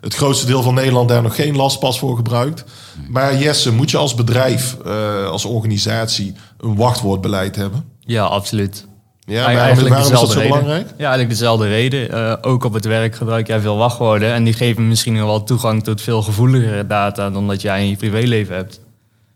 het 0.00 0.14
grootste 0.14 0.46
deel 0.46 0.62
van 0.62 0.74
Nederland 0.74 1.08
daar 1.08 1.22
nog 1.22 1.34
geen 1.34 1.56
lastpas 1.56 1.98
voor 1.98 2.16
gebruikt. 2.16 2.64
Maar 3.08 3.38
Jesse, 3.38 3.72
moet 3.72 3.90
je 3.90 3.96
als 3.96 4.14
bedrijf, 4.14 4.76
uh, 4.86 5.26
als 5.26 5.44
organisatie, 5.44 6.34
een 6.58 6.76
wachtwoordbeleid 6.76 7.56
hebben? 7.56 7.84
Ja, 8.00 8.24
absoluut. 8.24 8.86
Ja, 9.28 9.46
maar 9.46 9.56
eigenlijk 9.56 9.94
waarom 9.94 10.12
is 10.12 10.20
dat 10.20 10.30
zo 10.30 10.38
reden. 10.38 10.50
belangrijk? 10.50 10.86
Ja, 10.88 10.96
eigenlijk 10.96 11.28
dezelfde 11.28 11.66
reden. 11.66 12.14
Uh, 12.14 12.34
ook 12.40 12.64
op 12.64 12.72
het 12.72 12.84
werk 12.84 13.14
gebruik 13.14 13.46
jij 13.46 13.60
veel 13.60 13.76
wachtwoorden. 13.76 14.32
En 14.32 14.44
die 14.44 14.52
geven 14.52 14.88
misschien 14.88 15.24
wel 15.24 15.44
toegang 15.44 15.84
tot 15.84 16.00
veel 16.00 16.22
gevoeligere 16.22 16.86
data 16.86 17.30
dan 17.30 17.46
dat 17.46 17.60
jij 17.60 17.82
in 17.82 17.88
je 17.88 17.96
privéleven 17.96 18.54
hebt. 18.54 18.80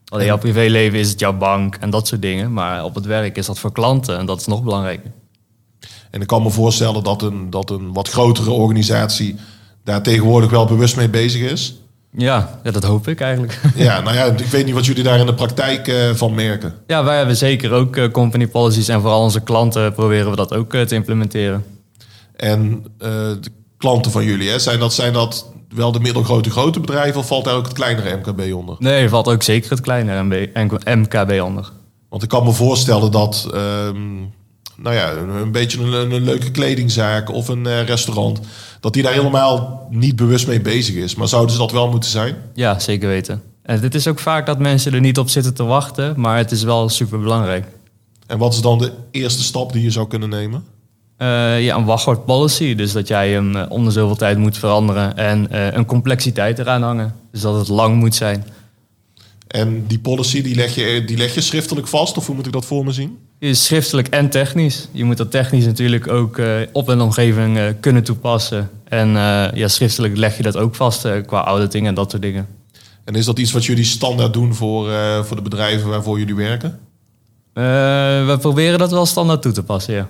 Alleen 0.08 0.26
jouw 0.26 0.38
privéleven 0.38 0.98
is 0.98 1.10
het 1.10 1.20
jouw 1.20 1.36
bank 1.36 1.76
en 1.80 1.90
dat 1.90 2.06
soort 2.06 2.22
dingen. 2.22 2.52
Maar 2.52 2.84
op 2.84 2.94
het 2.94 3.04
werk 3.06 3.36
is 3.36 3.46
dat 3.46 3.58
voor 3.58 3.72
klanten 3.72 4.18
en 4.18 4.26
dat 4.26 4.40
is 4.40 4.46
nog 4.46 4.62
belangrijker. 4.62 5.10
En 6.10 6.20
ik 6.20 6.26
kan 6.26 6.42
me 6.42 6.50
voorstellen 6.50 7.02
dat 7.02 7.22
een, 7.22 7.50
dat 7.50 7.70
een 7.70 7.92
wat 7.92 8.08
grotere 8.08 8.50
organisatie 8.50 9.36
daar 9.84 10.02
tegenwoordig 10.02 10.50
wel 10.50 10.66
bewust 10.66 10.96
mee 10.96 11.08
bezig 11.08 11.50
is. 11.50 11.81
Ja, 12.16 12.60
ja, 12.62 12.70
dat 12.70 12.84
hoop 12.84 13.08
ik 13.08 13.20
eigenlijk. 13.20 13.60
Ja, 13.74 14.00
nou 14.00 14.16
ja, 14.16 14.24
ik 14.24 14.46
weet 14.46 14.64
niet 14.64 14.74
wat 14.74 14.86
jullie 14.86 15.02
daar 15.02 15.18
in 15.18 15.26
de 15.26 15.34
praktijk 15.34 15.88
uh, 15.88 16.10
van 16.14 16.34
merken. 16.34 16.74
Ja, 16.86 17.04
wij 17.04 17.16
hebben 17.16 17.36
zeker 17.36 17.72
ook 17.72 17.96
uh, 17.96 18.10
company 18.10 18.46
policies 18.46 18.88
en 18.88 19.00
vooral 19.00 19.22
onze 19.22 19.40
klanten 19.40 19.92
proberen 19.92 20.30
we 20.30 20.36
dat 20.36 20.54
ook 20.54 20.74
uh, 20.74 20.82
te 20.82 20.94
implementeren. 20.94 21.64
En 22.36 22.84
de 22.98 23.50
klanten 23.78 24.12
van 24.12 24.24
jullie, 24.24 24.48
hè, 24.48 24.58
zijn, 24.58 24.78
dat, 24.78 24.92
zijn 24.92 25.12
dat 25.12 25.52
wel 25.68 25.92
de 25.92 26.00
middelgrote 26.00 26.50
grote 26.50 26.80
bedrijven 26.80 27.20
of 27.20 27.26
valt 27.26 27.44
daar 27.44 27.54
ook 27.54 27.64
het 27.64 27.72
kleinere 27.72 28.16
MKB 28.16 28.54
onder? 28.54 28.76
Nee, 28.78 29.02
er 29.02 29.08
valt 29.08 29.28
ook 29.28 29.42
zeker 29.42 29.70
het 29.70 29.80
kleinere 29.80 30.48
MKB 30.84 31.42
onder. 31.42 31.70
Want 32.08 32.22
ik 32.22 32.28
kan 32.28 32.44
me 32.44 32.52
voorstellen 32.52 33.10
dat 33.10 33.48
um, 33.54 34.32
nou 34.76 34.94
ja, 34.94 35.12
een 35.12 35.52
beetje 35.52 35.80
een, 35.80 36.12
een, 36.12 36.22
leuke 36.22 36.50
kledingzaak 36.50 37.30
of 37.30 37.48
een 37.48 37.84
restaurant 37.84 38.40
dat 38.80 38.92
die 38.92 39.02
daar 39.02 39.12
helemaal 39.12 39.86
niet 39.90 40.16
bewust 40.16 40.46
mee 40.46 40.60
bezig 40.60 40.94
is. 40.94 41.14
Maar 41.14 41.28
zouden 41.28 41.52
ze 41.52 41.58
dat 41.58 41.72
wel 41.72 41.90
moeten 41.90 42.10
zijn? 42.10 42.36
Ja, 42.54 42.78
zeker 42.78 43.08
weten. 43.08 43.42
En 43.62 43.80
het 43.80 43.94
is 43.94 44.06
ook 44.06 44.18
vaak 44.18 44.46
dat 44.46 44.58
mensen 44.58 44.94
er 44.94 45.00
niet 45.00 45.18
op 45.18 45.28
zitten 45.28 45.54
te 45.54 45.64
wachten, 45.64 46.20
maar 46.20 46.36
het 46.36 46.50
is 46.50 46.62
wel 46.62 46.88
super 46.88 47.20
belangrijk. 47.20 47.66
En 48.26 48.38
wat 48.38 48.52
is 48.52 48.60
dan 48.60 48.78
de 48.78 48.92
eerste 49.10 49.42
stap 49.42 49.72
die 49.72 49.82
je 49.82 49.90
zou 49.90 50.08
kunnen 50.08 50.28
nemen? 50.28 50.64
Uh, 51.18 51.64
ja, 51.64 51.76
een 51.76 51.84
wachtwoord 51.84 52.24
policy. 52.24 52.74
Dus 52.74 52.92
dat 52.92 53.08
jij 53.08 53.30
hem 53.30 53.56
uh, 53.56 53.64
om 53.68 53.84
de 53.84 53.90
zoveel 53.90 54.16
tijd 54.16 54.38
moet 54.38 54.58
veranderen 54.58 55.16
en 55.16 55.48
uh, 55.52 55.72
een 55.72 55.86
complexiteit 55.86 56.58
eraan 56.58 56.82
hangen. 56.82 57.14
Dus 57.30 57.40
dat 57.40 57.58
het 57.58 57.68
lang 57.68 57.96
moet 57.96 58.14
zijn. 58.14 58.44
En 59.48 59.86
die 59.86 59.98
policy, 59.98 60.42
die 60.42 60.54
leg, 60.54 60.74
je, 60.74 61.04
die 61.04 61.16
leg 61.16 61.34
je 61.34 61.40
schriftelijk 61.40 61.88
vast 61.88 62.16
of 62.16 62.26
hoe 62.26 62.34
moet 62.34 62.46
ik 62.46 62.52
dat 62.52 62.64
voor 62.64 62.84
me 62.84 62.92
zien? 62.92 63.18
Is 63.42 63.64
schriftelijk 63.64 64.08
en 64.08 64.30
technisch. 64.30 64.88
Je 64.90 65.04
moet 65.04 65.16
dat 65.16 65.30
technisch 65.30 65.64
natuurlijk 65.64 66.08
ook 66.08 66.38
eh, 66.38 66.60
op 66.72 66.88
een 66.88 67.00
omgeving 67.00 67.58
eh, 67.58 67.64
kunnen 67.80 68.04
toepassen. 68.04 68.70
En 68.84 69.16
eh, 69.16 69.52
ja, 69.54 69.68
schriftelijk 69.68 70.16
leg 70.16 70.36
je 70.36 70.42
dat 70.42 70.56
ook 70.56 70.74
vast 70.74 71.08
qua 71.26 71.44
auditing 71.44 71.86
en 71.86 71.94
dat 71.94 72.10
soort 72.10 72.22
dingen. 72.22 72.48
En 73.04 73.14
is 73.14 73.24
dat 73.24 73.38
iets 73.38 73.52
wat 73.52 73.64
jullie 73.64 73.84
standaard 73.84 74.32
doen 74.32 74.54
voor, 74.54 74.90
eh, 74.90 75.24
voor 75.24 75.36
de 75.36 75.42
bedrijven 75.42 75.88
waarvoor 75.88 76.18
jullie 76.18 76.34
werken? 76.34 76.78
Eh, 77.52 77.62
we 78.26 78.36
proberen 78.40 78.78
dat 78.78 78.90
wel 78.90 79.06
standaard 79.06 79.42
toe 79.42 79.52
te 79.52 79.62
passen, 79.62 79.94
ja. 79.94 80.08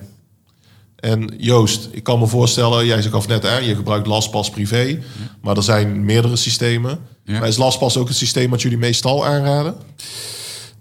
En 0.95 1.33
Joost, 1.37 1.89
ik 1.91 2.03
kan 2.03 2.19
me 2.19 2.27
voorstellen, 2.27 2.85
jij 2.85 3.01
gaf 3.01 3.27
net 3.27 3.45
aan, 3.45 3.63
je 3.63 3.75
gebruikt 3.75 4.07
LastPass 4.07 4.49
privé, 4.49 4.99
maar 5.41 5.57
er 5.57 5.63
zijn 5.63 6.05
meerdere 6.05 6.35
systemen. 6.35 6.99
Ja. 7.25 7.39
Maar 7.39 7.47
is 7.47 7.57
LastPass 7.57 7.97
ook 7.97 8.07
een 8.07 8.13
systeem 8.13 8.49
wat 8.49 8.61
jullie 8.61 8.77
meestal 8.77 9.25
aanraden? 9.25 9.75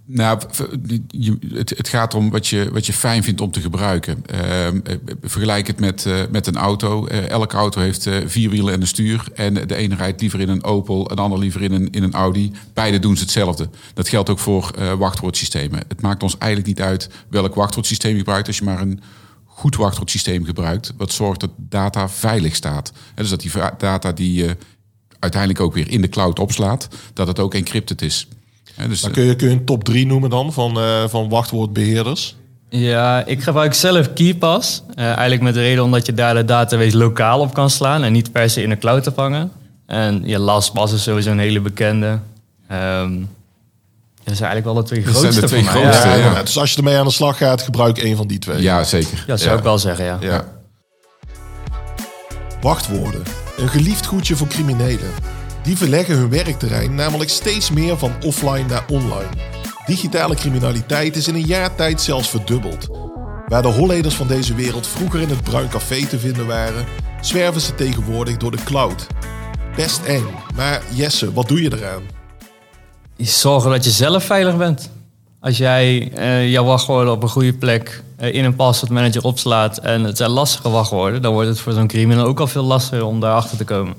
Nou, 0.05 0.41
het, 1.53 1.71
het 1.77 1.89
gaat 1.89 2.15
om 2.15 2.31
wat 2.31 2.47
je, 2.47 2.71
wat 2.73 2.87
je 2.87 2.93
fijn 2.93 3.23
vindt 3.23 3.41
om 3.41 3.51
te 3.51 3.61
gebruiken. 3.61 4.27
Ehm, 4.27 4.81
eh, 4.85 4.97
vergelijk 5.23 5.67
het 5.67 5.81
met, 5.81 6.07
eh, 6.07 6.21
met 6.31 6.47
een 6.47 6.57
auto. 6.57 7.07
Eh, 7.07 7.29
elke 7.29 7.57
auto 7.57 7.81
heeft 7.81 8.09
vier 8.27 8.51
wielen 8.51 8.75
en 8.75 8.81
een 8.81 8.87
stuur. 8.87 9.25
En 9.35 9.55
de 9.55 9.77
ene 9.77 9.95
rijdt 9.95 10.21
liever 10.21 10.41
in 10.41 10.49
een 10.49 10.65
Opel, 10.65 11.11
een 11.11 11.19
ander 11.19 11.39
liever 11.39 11.63
in 11.63 11.73
een, 11.73 11.91
in 11.91 12.03
een 12.03 12.13
Audi. 12.13 12.53
Beide 12.75 12.99
doen 12.99 13.17
ze 13.17 13.23
hetzelfde. 13.23 13.69
Dat 13.95 14.09
geldt 14.09 14.31
ook 14.31 14.39
voor 14.39 14.71
wachtwoordsystemen. 14.99 15.83
Het 15.89 16.01
maakt 16.01 16.23
ons 16.23 16.39
eigenlijk 16.39 16.79
niet 16.79 16.87
uit 16.87 17.09
welk 17.29 17.55
wachtwoordsysteem 17.55 18.13
je 18.13 18.19
gebruikt... 18.19 18.47
als 18.47 18.59
je 18.59 18.65
maar 18.65 18.81
een 18.81 19.01
goed 19.45 19.77
wachtwoordsysteem 19.77 20.45
gebruikt... 20.45 20.93
wat 20.97 21.13
zorgt 21.13 21.41
dat 21.41 21.51
data 21.57 22.09
veilig 22.09 22.55
staat. 22.55 22.93
Dus 23.15 23.29
dat 23.29 23.41
die 23.41 23.53
data 23.79 24.13
die 24.13 24.33
je 24.35 24.57
uiteindelijk 25.19 25.61
ook 25.61 25.75
weer 25.75 25.91
in 25.91 26.01
de 26.01 26.09
cloud 26.09 26.39
opslaat... 26.39 26.89
dat 27.13 27.27
het 27.27 27.39
ook 27.39 27.55
encrypted 27.55 28.03
is. 28.03 28.29
Dus, 28.89 29.01
Dan 29.01 29.11
eh, 29.11 29.17
kun 29.17 29.25
je, 29.25 29.37
kun 29.37 29.49
je 29.49 29.55
een 29.55 29.65
top 29.65 29.85
3 29.85 30.07
noemen 30.07 30.31
dan 30.31 30.53
van, 30.53 30.79
eh, 30.79 31.09
van 31.09 31.29
wachtwoordbeheerders. 31.29 32.37
Ja, 32.69 33.25
ik 33.27 33.43
gebruik 33.43 33.75
zelf 33.75 34.13
KeyPass. 34.13 34.83
Eh, 34.95 35.05
eigenlijk 35.05 35.43
met 35.43 35.55
de 35.55 35.61
reden 35.61 35.85
omdat 35.85 36.07
je 36.07 36.15
daar 36.15 36.35
de 36.35 36.45
database 36.45 36.97
lokaal 36.97 37.41
op 37.41 37.55
kan 37.55 37.71
slaan 37.71 38.03
en 38.03 38.13
niet 38.13 38.33
per 38.33 38.51
se 38.51 38.63
in 38.63 38.69
de 38.69 38.79
cloud 38.79 39.03
te 39.03 39.13
vangen. 39.13 39.53
En 39.87 40.23
ja, 40.25 40.39
LastPass 40.39 40.93
is 40.93 41.03
sowieso 41.03 41.31
een 41.31 41.39
hele 41.39 41.61
bekende. 41.61 42.19
Ehm 42.69 43.13
dat 44.25 44.37
zijn 44.37 44.51
eigenlijk 44.51 44.65
wel 44.65 44.75
de 44.75 44.83
twee 44.83 45.05
Dat 45.05 45.15
zijn 45.15 45.33
de 45.33 45.39
grootste 45.39 45.57
twee 45.57 45.65
grootste, 45.65 46.09
Ja, 46.09 46.15
ja. 46.15 46.35
Ja, 46.35 46.43
Dus 46.43 46.59
als 46.59 46.71
je 46.71 46.77
ermee 46.77 46.99
aan 46.99 47.05
de 47.07 47.13
slag 47.13 47.37
gaat, 47.37 47.63
gebruik 47.63 47.99
één 47.99 48.17
van 48.17 48.27
die 48.27 48.39
twee. 48.39 48.63
Ja, 48.63 48.85
zeker. 48.85 49.25
ja, 49.27 49.37
zou 49.37 49.59
ik 49.59 49.65
wel 49.65 49.79
zeggen, 49.79 50.05
ja. 50.05 50.19
Ja. 50.21 50.45
Wachtwoorden. 52.61 53.23
Een 53.57 53.69
geliefd 53.69 54.07
goedje 54.07 54.37
voor 54.37 54.47
criminelen. 54.47 55.11
Die 55.63 55.77
verleggen 55.77 56.17
hun 56.17 56.31
werkterrein 56.31 56.95
namelijk 56.95 57.31
steeds 57.31 57.71
meer 57.71 57.99
van 57.99 58.13
offline 58.25 58.67
naar 58.69 58.85
online. 58.89 59.29
Digitale 59.87 60.35
criminaliteit 60.35 61.17
is 61.17 61.29
in 61.29 61.35
een 61.35 61.47
jaar 61.47 61.75
tijd 61.75 62.01
zelfs 62.01 62.29
verdubbeld. 62.29 62.89
Waar 63.47 63.63
de 63.63 63.69
holleders 63.69 64.15
van 64.15 64.27
deze 64.27 64.55
wereld 64.55 64.87
vroeger 64.87 65.21
in 65.21 65.29
het 65.29 65.43
bruin 65.43 65.69
café 65.69 66.07
te 66.07 66.19
vinden 66.19 66.47
waren, 66.47 66.85
zwerven 67.21 67.61
ze 67.61 67.75
tegenwoordig 67.75 68.37
door 68.37 68.51
de 68.51 68.65
cloud. 68.65 69.07
Best 69.77 70.05
eng, 70.05 70.27
maar 70.55 70.83
Jesse, 70.95 71.33
wat 71.33 71.49
doe 71.49 71.63
je 71.63 71.73
eraan? 71.73 72.03
Zorgen 73.17 73.71
dat 73.71 73.85
je 73.85 73.91
zelf 73.91 74.25
veilig 74.25 74.57
bent. 74.57 74.91
Als 75.41 75.59
jij 75.59 76.13
eh, 76.13 76.51
jouw 76.51 76.65
wachtwoorden 76.65 77.13
op 77.13 77.23
een 77.23 77.29
goede 77.29 77.55
plek 77.55 78.03
eh, 78.17 78.35
in 78.35 78.45
een 78.45 78.57
password 78.57 78.93
manager 78.93 79.23
opslaat 79.23 79.79
en 79.79 80.05
het 80.05 80.17
zijn 80.17 80.31
lastige 80.31 80.71
wachtwoorden, 80.71 81.23
dan 81.23 81.33
wordt 81.33 81.49
het 81.49 81.61
voor 81.61 81.73
zo'n 81.73 81.87
crimineel 81.87 82.25
ook 82.25 82.41
al 82.41 82.47
veel 82.47 82.63
lastiger 82.63 83.05
om 83.05 83.21
daarachter 83.21 83.57
te 83.57 83.65
komen. 83.65 83.95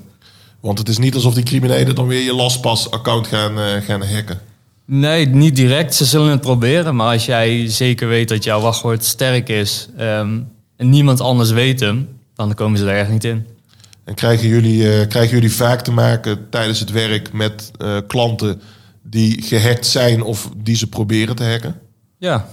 Want 0.64 0.78
het 0.78 0.88
is 0.88 0.98
niet 0.98 1.14
alsof 1.14 1.34
die 1.34 1.44
criminelen 1.44 1.94
dan 1.94 2.06
weer 2.06 2.22
je 2.22 2.34
LastPass-account 2.34 3.26
gaan, 3.26 3.58
eh, 3.58 3.82
gaan 3.82 4.02
hacken. 4.02 4.40
Nee, 4.84 5.26
niet 5.26 5.56
direct. 5.56 5.94
Ze 5.94 6.04
zullen 6.04 6.30
het 6.30 6.40
proberen. 6.40 6.96
Maar 6.96 7.12
als 7.12 7.24
jij 7.26 7.68
zeker 7.68 8.08
weet 8.08 8.28
dat 8.28 8.44
jouw 8.44 8.60
wachtwoord 8.60 9.04
sterk 9.04 9.48
is 9.48 9.88
ehm, 9.96 10.40
en 10.76 10.88
niemand 10.88 11.20
anders 11.20 11.50
weet 11.50 11.80
hem, 11.80 12.08
dan 12.34 12.54
komen 12.54 12.78
ze 12.78 12.90
er 12.90 12.98
echt 12.98 13.10
niet 13.10 13.24
in. 13.24 13.46
En 14.04 14.14
krijgen 14.14 14.48
jullie, 14.48 14.92
eh, 14.92 15.08
krijgen 15.08 15.34
jullie 15.34 15.52
vaak 15.52 15.80
te 15.80 15.92
maken 15.92 16.46
tijdens 16.50 16.80
het 16.80 16.90
werk 16.90 17.32
met 17.32 17.70
eh, 17.78 17.96
klanten 18.06 18.60
die 19.02 19.42
gehackt 19.42 19.86
zijn 19.86 20.22
of 20.22 20.50
die 20.56 20.76
ze 20.76 20.88
proberen 20.88 21.36
te 21.36 21.44
hacken? 21.44 21.80
Ja, 22.18 22.46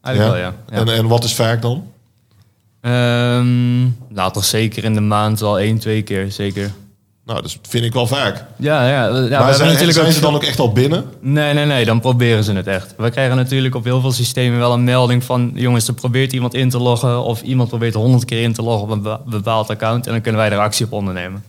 eigenlijk 0.00 0.34
wel, 0.34 0.44
ja. 0.44 0.54
ja. 0.70 0.76
En, 0.76 0.88
en 0.88 1.06
wat 1.06 1.24
is 1.24 1.34
vaak 1.34 1.62
dan? 1.62 1.84
Nou, 4.08 4.32
toch 4.32 4.44
zeker 4.44 4.84
in 4.84 4.94
de 4.94 5.00
maand 5.00 5.40
wel 5.40 5.58
één, 5.58 5.78
twee 5.78 6.02
keer, 6.02 6.32
zeker. 6.32 6.70
Nou, 7.28 7.42
dat 7.42 7.58
vind 7.68 7.84
ik 7.84 7.92
wel 7.92 8.06
vaak. 8.06 8.44
Ja, 8.56 8.88
ja. 8.88 9.06
ja 9.06 9.40
maar 9.40 9.54
zijn, 9.54 9.68
natuurlijk 9.68 9.98
zijn 9.98 10.12
ze 10.12 10.20
dan 10.20 10.34
ook 10.34 10.44
echt 10.44 10.58
al 10.58 10.72
binnen? 10.72 11.04
Nee, 11.20 11.54
nee, 11.54 11.64
nee, 11.64 11.84
dan 11.84 12.00
proberen 12.00 12.44
ze 12.44 12.52
het 12.52 12.66
echt. 12.66 12.94
We 12.96 13.10
krijgen 13.10 13.36
natuurlijk 13.36 13.74
op 13.74 13.84
heel 13.84 14.00
veel 14.00 14.12
systemen 14.12 14.58
wel 14.58 14.72
een 14.72 14.84
melding 14.84 15.24
van... 15.24 15.50
jongens, 15.54 15.88
er 15.88 15.94
probeert 15.94 16.32
iemand 16.32 16.54
in 16.54 16.70
te 16.70 16.78
loggen... 16.78 17.22
of 17.22 17.42
iemand 17.42 17.68
probeert 17.68 17.94
honderd 17.94 18.24
keer 18.24 18.42
in 18.42 18.52
te 18.52 18.62
loggen 18.62 18.82
op 18.82 18.90
een 18.90 19.02
be- 19.02 19.18
bepaald 19.26 19.70
account... 19.70 20.06
en 20.06 20.12
dan 20.12 20.20
kunnen 20.20 20.40
wij 20.40 20.50
er 20.50 20.58
actie 20.58 20.86
op 20.86 20.92
ondernemen. 20.92 21.44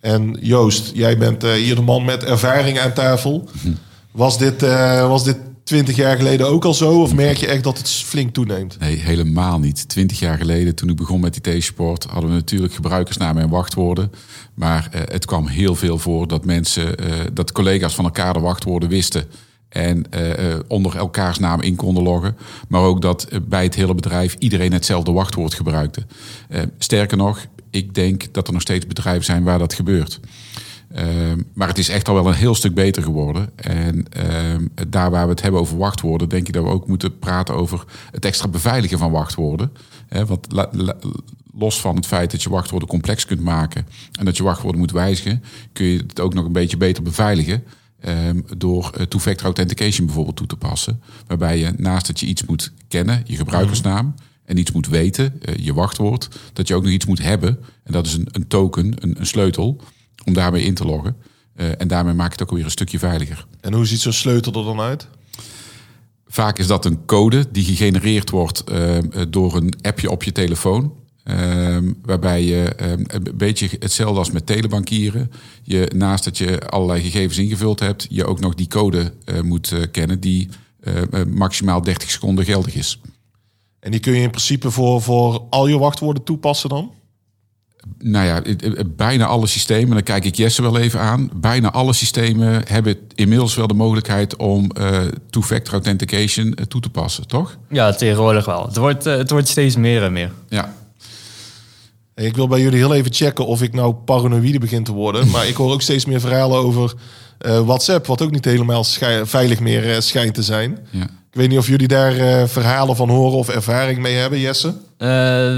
En 0.00 0.36
Joost, 0.40 0.90
jij 0.94 1.18
bent 1.18 1.44
eh, 1.44 1.52
hier 1.52 1.74
de 1.74 1.82
man 1.82 2.04
met 2.04 2.24
ervaring 2.24 2.78
aan 2.78 2.92
tafel. 2.92 3.48
Was 4.10 4.38
dit, 4.38 4.62
eh, 4.62 5.08
was 5.08 5.24
dit 5.24 5.36
20 5.70 5.96
jaar 5.96 6.16
geleden 6.16 6.48
ook 6.48 6.64
al 6.64 6.74
zo? 6.74 7.00
Of 7.00 7.14
merk 7.14 7.36
je 7.36 7.46
echt 7.46 7.64
dat 7.64 7.78
het 7.78 7.90
flink 7.90 8.34
toeneemt? 8.34 8.78
Nee, 8.78 8.96
helemaal 8.96 9.58
niet. 9.58 9.88
Twintig 9.88 10.18
jaar 10.18 10.36
geleden, 10.36 10.74
toen 10.74 10.88
ik 10.88 10.96
begon 10.96 11.20
met 11.20 11.46
IT-support, 11.46 12.04
hadden 12.04 12.30
we 12.30 12.36
natuurlijk 12.36 12.74
gebruikersnamen 12.74 13.42
en 13.42 13.48
wachtwoorden. 13.48 14.12
Maar 14.54 14.88
eh, 14.90 15.00
het 15.04 15.24
kwam 15.24 15.46
heel 15.46 15.74
veel 15.74 15.98
voor 15.98 16.28
dat 16.28 16.44
mensen, 16.44 16.96
eh, 16.96 17.06
dat 17.32 17.52
collega's 17.52 17.94
van 17.94 18.04
elkaar 18.04 18.32
de 18.32 18.40
wachtwoorden 18.40 18.88
wisten. 18.88 19.24
En 19.68 20.10
eh, 20.10 20.58
onder 20.68 20.96
elkaars 20.96 21.38
naam 21.38 21.60
in 21.60 21.76
konden 21.76 22.02
loggen. 22.02 22.36
Maar 22.68 22.82
ook 22.82 23.02
dat 23.02 23.28
bij 23.42 23.62
het 23.62 23.74
hele 23.74 23.94
bedrijf 23.94 24.36
iedereen 24.38 24.72
hetzelfde 24.72 25.12
wachtwoord 25.12 25.54
gebruikte. 25.54 26.06
Sterker 26.78 27.16
nog, 27.16 27.46
ik 27.70 27.94
denk 27.94 28.32
dat 28.32 28.46
er 28.46 28.52
nog 28.52 28.62
steeds 28.62 28.86
bedrijven 28.86 29.24
zijn 29.24 29.42
waar 29.42 29.58
dat 29.58 29.74
gebeurt. 29.74 30.20
Ehm, 30.94 31.40
maar 31.54 31.68
het 31.68 31.78
is 31.78 31.88
echt 31.88 32.08
al 32.08 32.14
wel 32.14 32.26
een 32.26 32.34
heel 32.34 32.54
stuk 32.54 32.74
beter 32.74 33.02
geworden. 33.02 33.50
En 33.56 34.08
ehm, 34.12 34.66
daar 34.88 35.10
waar 35.10 35.24
we 35.24 35.30
het 35.30 35.42
hebben 35.42 35.60
over 35.60 35.78
wachtwoorden, 35.78 36.28
denk 36.28 36.46
ik 36.46 36.52
dat 36.54 36.64
we 36.64 36.70
ook 36.70 36.86
moeten 36.86 37.18
praten 37.18 37.54
over 37.54 37.84
het 38.10 38.24
extra 38.24 38.48
beveiligen 38.48 38.98
van 38.98 39.10
wachtwoorden. 39.10 39.72
Want 40.26 40.46
la- 40.52 40.68
la- 40.72 40.96
los 41.58 41.80
van 41.80 41.96
het 41.96 42.06
feit 42.06 42.30
dat 42.30 42.42
je 42.42 42.50
wachtwoorden 42.50 42.88
complex 42.88 43.26
kunt 43.26 43.40
maken 43.40 43.86
en 44.18 44.24
dat 44.24 44.36
je 44.36 44.42
wachtwoorden 44.42 44.80
moet 44.80 44.90
wijzigen, 44.92 45.42
kun 45.72 45.86
je 45.86 45.98
het 46.06 46.20
ook 46.20 46.34
nog 46.34 46.44
een 46.44 46.52
beetje 46.52 46.76
beter 46.76 47.02
beveiligen. 47.02 47.64
ehm, 48.00 48.40
door 48.56 48.90
eh, 48.96 49.06
two-factor 49.06 49.44
authentication 49.44 50.06
bijvoorbeeld 50.06 50.36
toe 50.36 50.46
te 50.46 50.56
passen. 50.56 51.00
Waarbij 51.26 51.58
je 51.58 51.72
naast 51.76 52.06
dat 52.06 52.20
je 52.20 52.26
iets 52.26 52.44
moet 52.44 52.72
kennen, 52.88 53.22
je 53.26 53.36
gebruikersnaam, 53.36 54.14
en 54.44 54.56
iets 54.56 54.72
moet 54.72 54.88
weten, 54.88 55.42
eh, 55.42 55.54
je 55.54 55.74
wachtwoord, 55.74 56.28
dat 56.52 56.68
je 56.68 56.74
ook 56.74 56.82
nog 56.82 56.92
iets 56.92 57.06
moet 57.06 57.22
hebben. 57.22 57.58
En 57.84 57.92
dat 57.92 58.06
is 58.06 58.14
een, 58.14 58.28
een 58.30 58.46
token, 58.46 58.92
een, 58.98 59.14
een 59.18 59.26
sleutel, 59.26 59.80
om 60.24 60.32
daarmee 60.32 60.62
in 60.62 60.74
te 60.74 60.84
loggen. 60.84 61.16
Eh, 61.54 61.80
en 61.80 61.88
daarmee 61.88 62.14
maak 62.14 62.26
je 62.26 62.32
het 62.32 62.42
ook 62.42 62.56
weer 62.56 62.64
een 62.64 62.70
stukje 62.70 62.98
veiliger. 62.98 63.46
En 63.60 63.72
hoe 63.72 63.86
ziet 63.86 64.00
zo'n 64.00 64.12
sleutel 64.12 64.52
er 64.52 64.64
dan 64.64 64.80
uit? 64.80 65.08
Vaak 66.26 66.58
is 66.58 66.66
dat 66.66 66.84
een 66.84 67.04
code 67.04 67.46
die 67.50 67.64
gegenereerd 67.64 68.30
wordt 68.30 68.64
eh, 68.64 68.98
door 69.28 69.56
een 69.56 69.74
appje 69.82 70.10
op 70.10 70.22
je 70.22 70.32
telefoon. 70.32 70.92
Ehm, 71.24 71.92
waarbij 72.02 72.44
je 72.44 72.74
ehm, 72.74 73.02
een 73.06 73.32
beetje 73.34 73.68
hetzelfde 73.78 74.18
als 74.18 74.30
met 74.30 74.46
telebankieren. 74.46 75.30
Je, 75.62 75.90
naast 75.94 76.24
dat 76.24 76.38
je 76.38 76.68
allerlei 76.68 77.02
gegevens 77.02 77.38
ingevuld 77.38 77.80
hebt, 77.80 78.06
je 78.10 78.24
ook 78.24 78.40
nog 78.40 78.54
die 78.54 78.68
code 78.68 79.12
eh, 79.24 79.40
moet 79.40 79.74
kennen 79.90 80.20
die 80.20 80.48
maximaal 81.28 81.82
30 81.82 82.10
seconden 82.10 82.44
geldig 82.44 82.74
is. 82.74 83.00
En 83.80 83.90
die 83.90 84.00
kun 84.00 84.12
je 84.12 84.22
in 84.22 84.30
principe 84.30 84.70
voor, 84.70 85.02
voor 85.02 85.42
al 85.50 85.66
je 85.66 85.78
wachtwoorden 85.78 86.22
toepassen 86.22 86.68
dan? 86.68 86.92
Nou 87.98 88.26
ja, 88.26 88.42
bijna 88.86 89.26
alle 89.26 89.46
systemen, 89.46 89.90
dan 89.90 90.02
kijk 90.02 90.24
ik 90.24 90.34
Jesse 90.34 90.62
wel 90.62 90.78
even 90.78 91.00
aan. 91.00 91.30
Bijna 91.34 91.70
alle 91.72 91.92
systemen 91.92 92.62
hebben 92.66 92.96
inmiddels 93.14 93.54
wel 93.54 93.66
de 93.66 93.74
mogelijkheid 93.74 94.36
om 94.36 94.70
eh 94.70 94.98
two-factor 95.30 95.72
authentication 95.72 96.54
eh, 96.54 96.64
toe 96.64 96.80
te 96.80 96.90
passen, 96.90 97.26
toch? 97.26 97.56
Ja, 97.70 97.92
tegenwoordig 97.92 98.44
wel. 98.44 98.66
Het 98.66 98.76
wordt, 98.76 99.06
eh, 99.06 99.16
het 99.16 99.30
wordt 99.30 99.48
steeds 99.48 99.76
meer 99.76 100.02
en 100.02 100.12
meer. 100.12 100.32
Ja. 100.48 100.74
Hey, 102.14 102.24
Ik 102.26 102.36
wil 102.36 102.48
bij 102.48 102.60
jullie 102.60 102.78
heel 102.78 102.94
even 102.94 103.12
checken 103.14 103.46
of 103.46 103.62
ik 103.62 103.72
nou 103.72 103.94
paranoïde 103.94 104.58
begin 104.58 104.84
te 104.84 104.92
worden. 104.92 105.30
Maar 105.30 105.48
ik 105.48 105.56
hoor 105.56 105.72
ook 105.72 105.82
steeds 105.82 106.04
meer 106.04 106.20
verhalen 106.20 106.58
over 106.58 106.94
eh, 107.38 107.60
WhatsApp, 107.60 108.06
wat 108.06 108.22
ook 108.22 108.30
niet 108.30 108.44
helemaal 108.44 108.84
veilig 109.24 109.60
meer 109.60 110.02
schijnt 110.02 110.34
te 110.34 110.42
zijn. 110.42 110.78
ja. 110.90 111.06
Ik 111.32 111.36
weet 111.36 111.48
niet 111.48 111.58
of 111.58 111.66
jullie 111.66 111.88
daar 111.88 112.16
eh, 112.16 112.46
verhalen 112.46 112.96
van 112.96 113.08
horen 113.08 113.38
of 113.38 113.48
ervaring 113.48 113.98
mee 113.98 114.14
hebben, 114.14 114.40
Jesse. 114.40 114.74
Eh, 115.00 115.08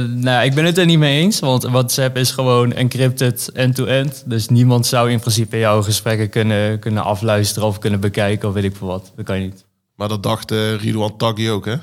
nou, 0.05 0.45
ik 0.45 0.55
ben 0.55 0.65
het 0.65 0.79
er 0.79 0.87
niet 0.87 0.99
mee 0.99 1.21
eens, 1.21 1.41
want 1.41 1.63
WhatsApp 1.63 2.17
is 2.17 2.31
gewoon 2.31 2.73
encrypted 2.73 3.51
end-to-end. 3.53 4.23
Dus 4.27 4.49
niemand 4.49 4.87
zou 4.87 5.11
in 5.11 5.21
principe 5.21 5.59
jouw 5.59 5.83
gesprekken 5.83 6.29
kunnen, 6.29 6.79
kunnen 6.79 7.03
afluisteren 7.05 7.69
of 7.69 7.79
kunnen 7.79 8.01
bekijken 8.01 8.49
of 8.49 8.55
weet 8.55 8.65
ik 8.65 8.77
veel 8.77 8.87
wat. 8.87 9.13
Dat 9.17 9.25
kan 9.25 9.37
je 9.37 9.45
niet. 9.45 9.65
Maar 9.97 10.09
dat 10.09 10.23
dacht 10.23 10.51
eh 10.51 10.75
Ridouan 10.75 11.17
Taghi 11.17 11.51
ook, 11.51 11.65
hè? 11.65 11.75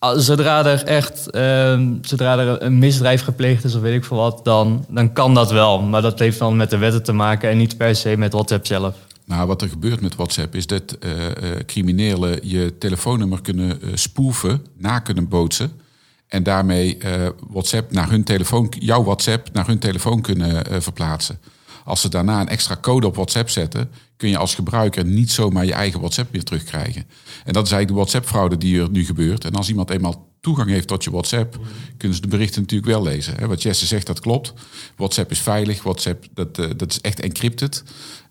Zodra 0.20 0.64
er 0.64 0.84
echt 0.84 1.30
ehm, 1.30 1.94
zodra 2.02 2.38
er 2.38 2.62
een 2.62 2.78
misdrijf 2.78 3.22
gepleegd 3.22 3.64
is 3.64 3.74
of 3.74 3.80
weet 3.80 3.94
ik 3.94 4.04
veel 4.04 4.16
wat, 4.16 4.44
dan, 4.44 4.84
dan 4.88 5.12
kan 5.12 5.34
dat 5.34 5.50
wel. 5.50 5.82
Maar 5.82 6.02
dat 6.02 6.18
heeft 6.18 6.38
dan 6.38 6.56
met 6.56 6.70
de 6.70 6.78
wetten 6.78 7.02
te 7.02 7.12
maken 7.12 7.50
en 7.50 7.56
niet 7.56 7.76
per 7.76 7.96
se 7.96 8.16
met 8.16 8.32
WhatsApp 8.32 8.66
zelf. 8.66 8.96
Nou, 9.24 9.46
wat 9.46 9.62
er 9.62 9.68
gebeurt 9.68 10.00
met 10.00 10.14
WhatsApp 10.14 10.54
is 10.54 10.66
dat 10.66 10.96
uh, 11.00 11.10
uh, 11.10 11.28
criminelen 11.66 12.38
je 12.42 12.78
telefoonnummer 12.78 13.40
kunnen 13.40 13.78
uh, 13.82 13.90
spoeven, 13.94 14.66
na 14.78 14.98
kunnen 14.98 15.28
bootsen. 15.28 15.79
En 16.30 16.42
daarmee 16.42 16.98
WhatsApp 17.50 17.92
naar 17.92 18.10
hun 18.10 18.24
telefoon, 18.24 18.72
jouw 18.78 19.04
WhatsApp 19.04 19.52
naar 19.52 19.66
hun 19.66 19.78
telefoon 19.78 20.20
kunnen 20.20 20.82
verplaatsen. 20.82 21.38
Als 21.84 22.00
ze 22.00 22.08
daarna 22.08 22.40
een 22.40 22.48
extra 22.48 22.76
code 22.80 23.06
op 23.06 23.14
WhatsApp 23.14 23.50
zetten, 23.50 23.90
kun 24.16 24.28
je 24.28 24.36
als 24.36 24.54
gebruiker 24.54 25.04
niet 25.04 25.30
zomaar 25.30 25.64
je 25.64 25.72
eigen 25.72 26.00
WhatsApp 26.00 26.32
weer 26.32 26.44
terugkrijgen. 26.44 27.04
En 27.44 27.52
dat 27.52 27.66
is 27.66 27.72
eigenlijk 27.72 27.88
de 27.88 27.94
WhatsApp-fraude 27.94 28.56
die 28.56 28.80
er 28.80 28.90
nu 28.90 29.04
gebeurt. 29.04 29.44
En 29.44 29.52
als 29.52 29.68
iemand 29.68 29.90
eenmaal 29.90 30.28
toegang 30.40 30.70
heeft 30.70 30.88
tot 30.88 31.04
je 31.04 31.10
WhatsApp, 31.10 31.58
kunnen 31.96 32.16
ze 32.16 32.22
de 32.22 32.28
berichten 32.28 32.60
natuurlijk 32.60 32.90
wel 32.90 33.02
lezen. 33.02 33.48
Wat 33.48 33.62
Jesse 33.62 33.86
zegt, 33.86 34.06
dat 34.06 34.20
klopt. 34.20 34.52
WhatsApp 34.96 35.30
is 35.30 35.40
veilig. 35.40 35.82
WhatsApp, 35.82 36.24
dat, 36.34 36.58
uh, 36.58 36.66
dat 36.76 36.90
is 36.90 37.00
echt 37.00 37.20
encrypted. 37.20 37.82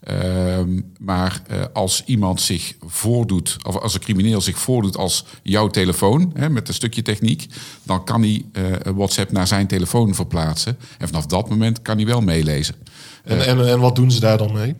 Uh, 0.10 0.60
maar 1.00 1.42
uh, 1.52 1.64
als 1.74 2.04
iemand 2.06 2.42
zich 2.42 2.76
voordoet, 2.86 3.58
of 3.66 3.76
als 3.76 3.94
een 3.94 4.00
crimineel 4.00 4.42
zich 4.42 4.58
voordoet 4.58 4.98
als 4.98 5.26
jouw 5.44 5.68
telefoon, 5.68 6.32
hè, 6.34 6.50
met 6.50 6.68
een 6.68 6.74
stukje 6.74 7.02
techniek, 7.02 7.48
dan 7.84 8.04
kan 8.06 8.22
hij 8.22 8.46
uh, 8.54 8.76
WhatsApp 8.96 9.32
naar 9.32 9.48
zijn 9.48 9.68
telefoon 9.68 10.16
verplaatsen. 10.16 10.78
En 10.98 11.08
vanaf 11.08 11.26
dat 11.26 11.50
moment 11.50 11.82
kan 11.82 11.98
hij 11.98 12.06
wel 12.06 12.22
meelezen. 12.22 12.76
En, 13.24 13.46
en, 13.46 13.70
en 13.70 13.80
wat 13.80 13.96
doen 13.96 14.12
ze 14.12 14.20
daar 14.20 14.38
dan 14.38 14.54
mee? 14.54 14.76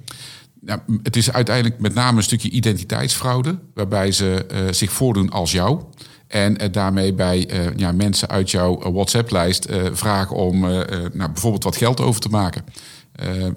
Nou, 0.62 0.80
het 1.04 1.16
is 1.16 1.32
uiteindelijk 1.32 1.80
met 1.80 1.94
name 1.94 2.18
een 2.18 2.24
stukje 2.24 2.50
identiteitsfraude, 2.50 3.60
waarbij 3.74 4.12
ze 4.12 4.46
zich 4.72 4.92
voordoen 4.92 5.30
als 5.30 5.52
jou. 5.52 5.84
En 6.30 6.64
uh, 6.64 6.72
daarmee 6.72 7.14
bij 7.14 7.52
uh, 7.52 7.76
ja, 7.76 7.92
mensen 7.92 8.30
uit 8.30 8.52
jouw 8.52 8.80
uh, 8.86 8.94
WhatsApp-lijst 8.94 9.68
vragen 9.92 10.36
om 10.36 10.60
nou, 10.60 11.12
bijvoorbeeld 11.14 11.64
wat 11.64 11.78
geld 11.78 12.02
over 12.02 12.22
te 12.22 12.30
maken. 12.30 12.64
De, 13.12 13.54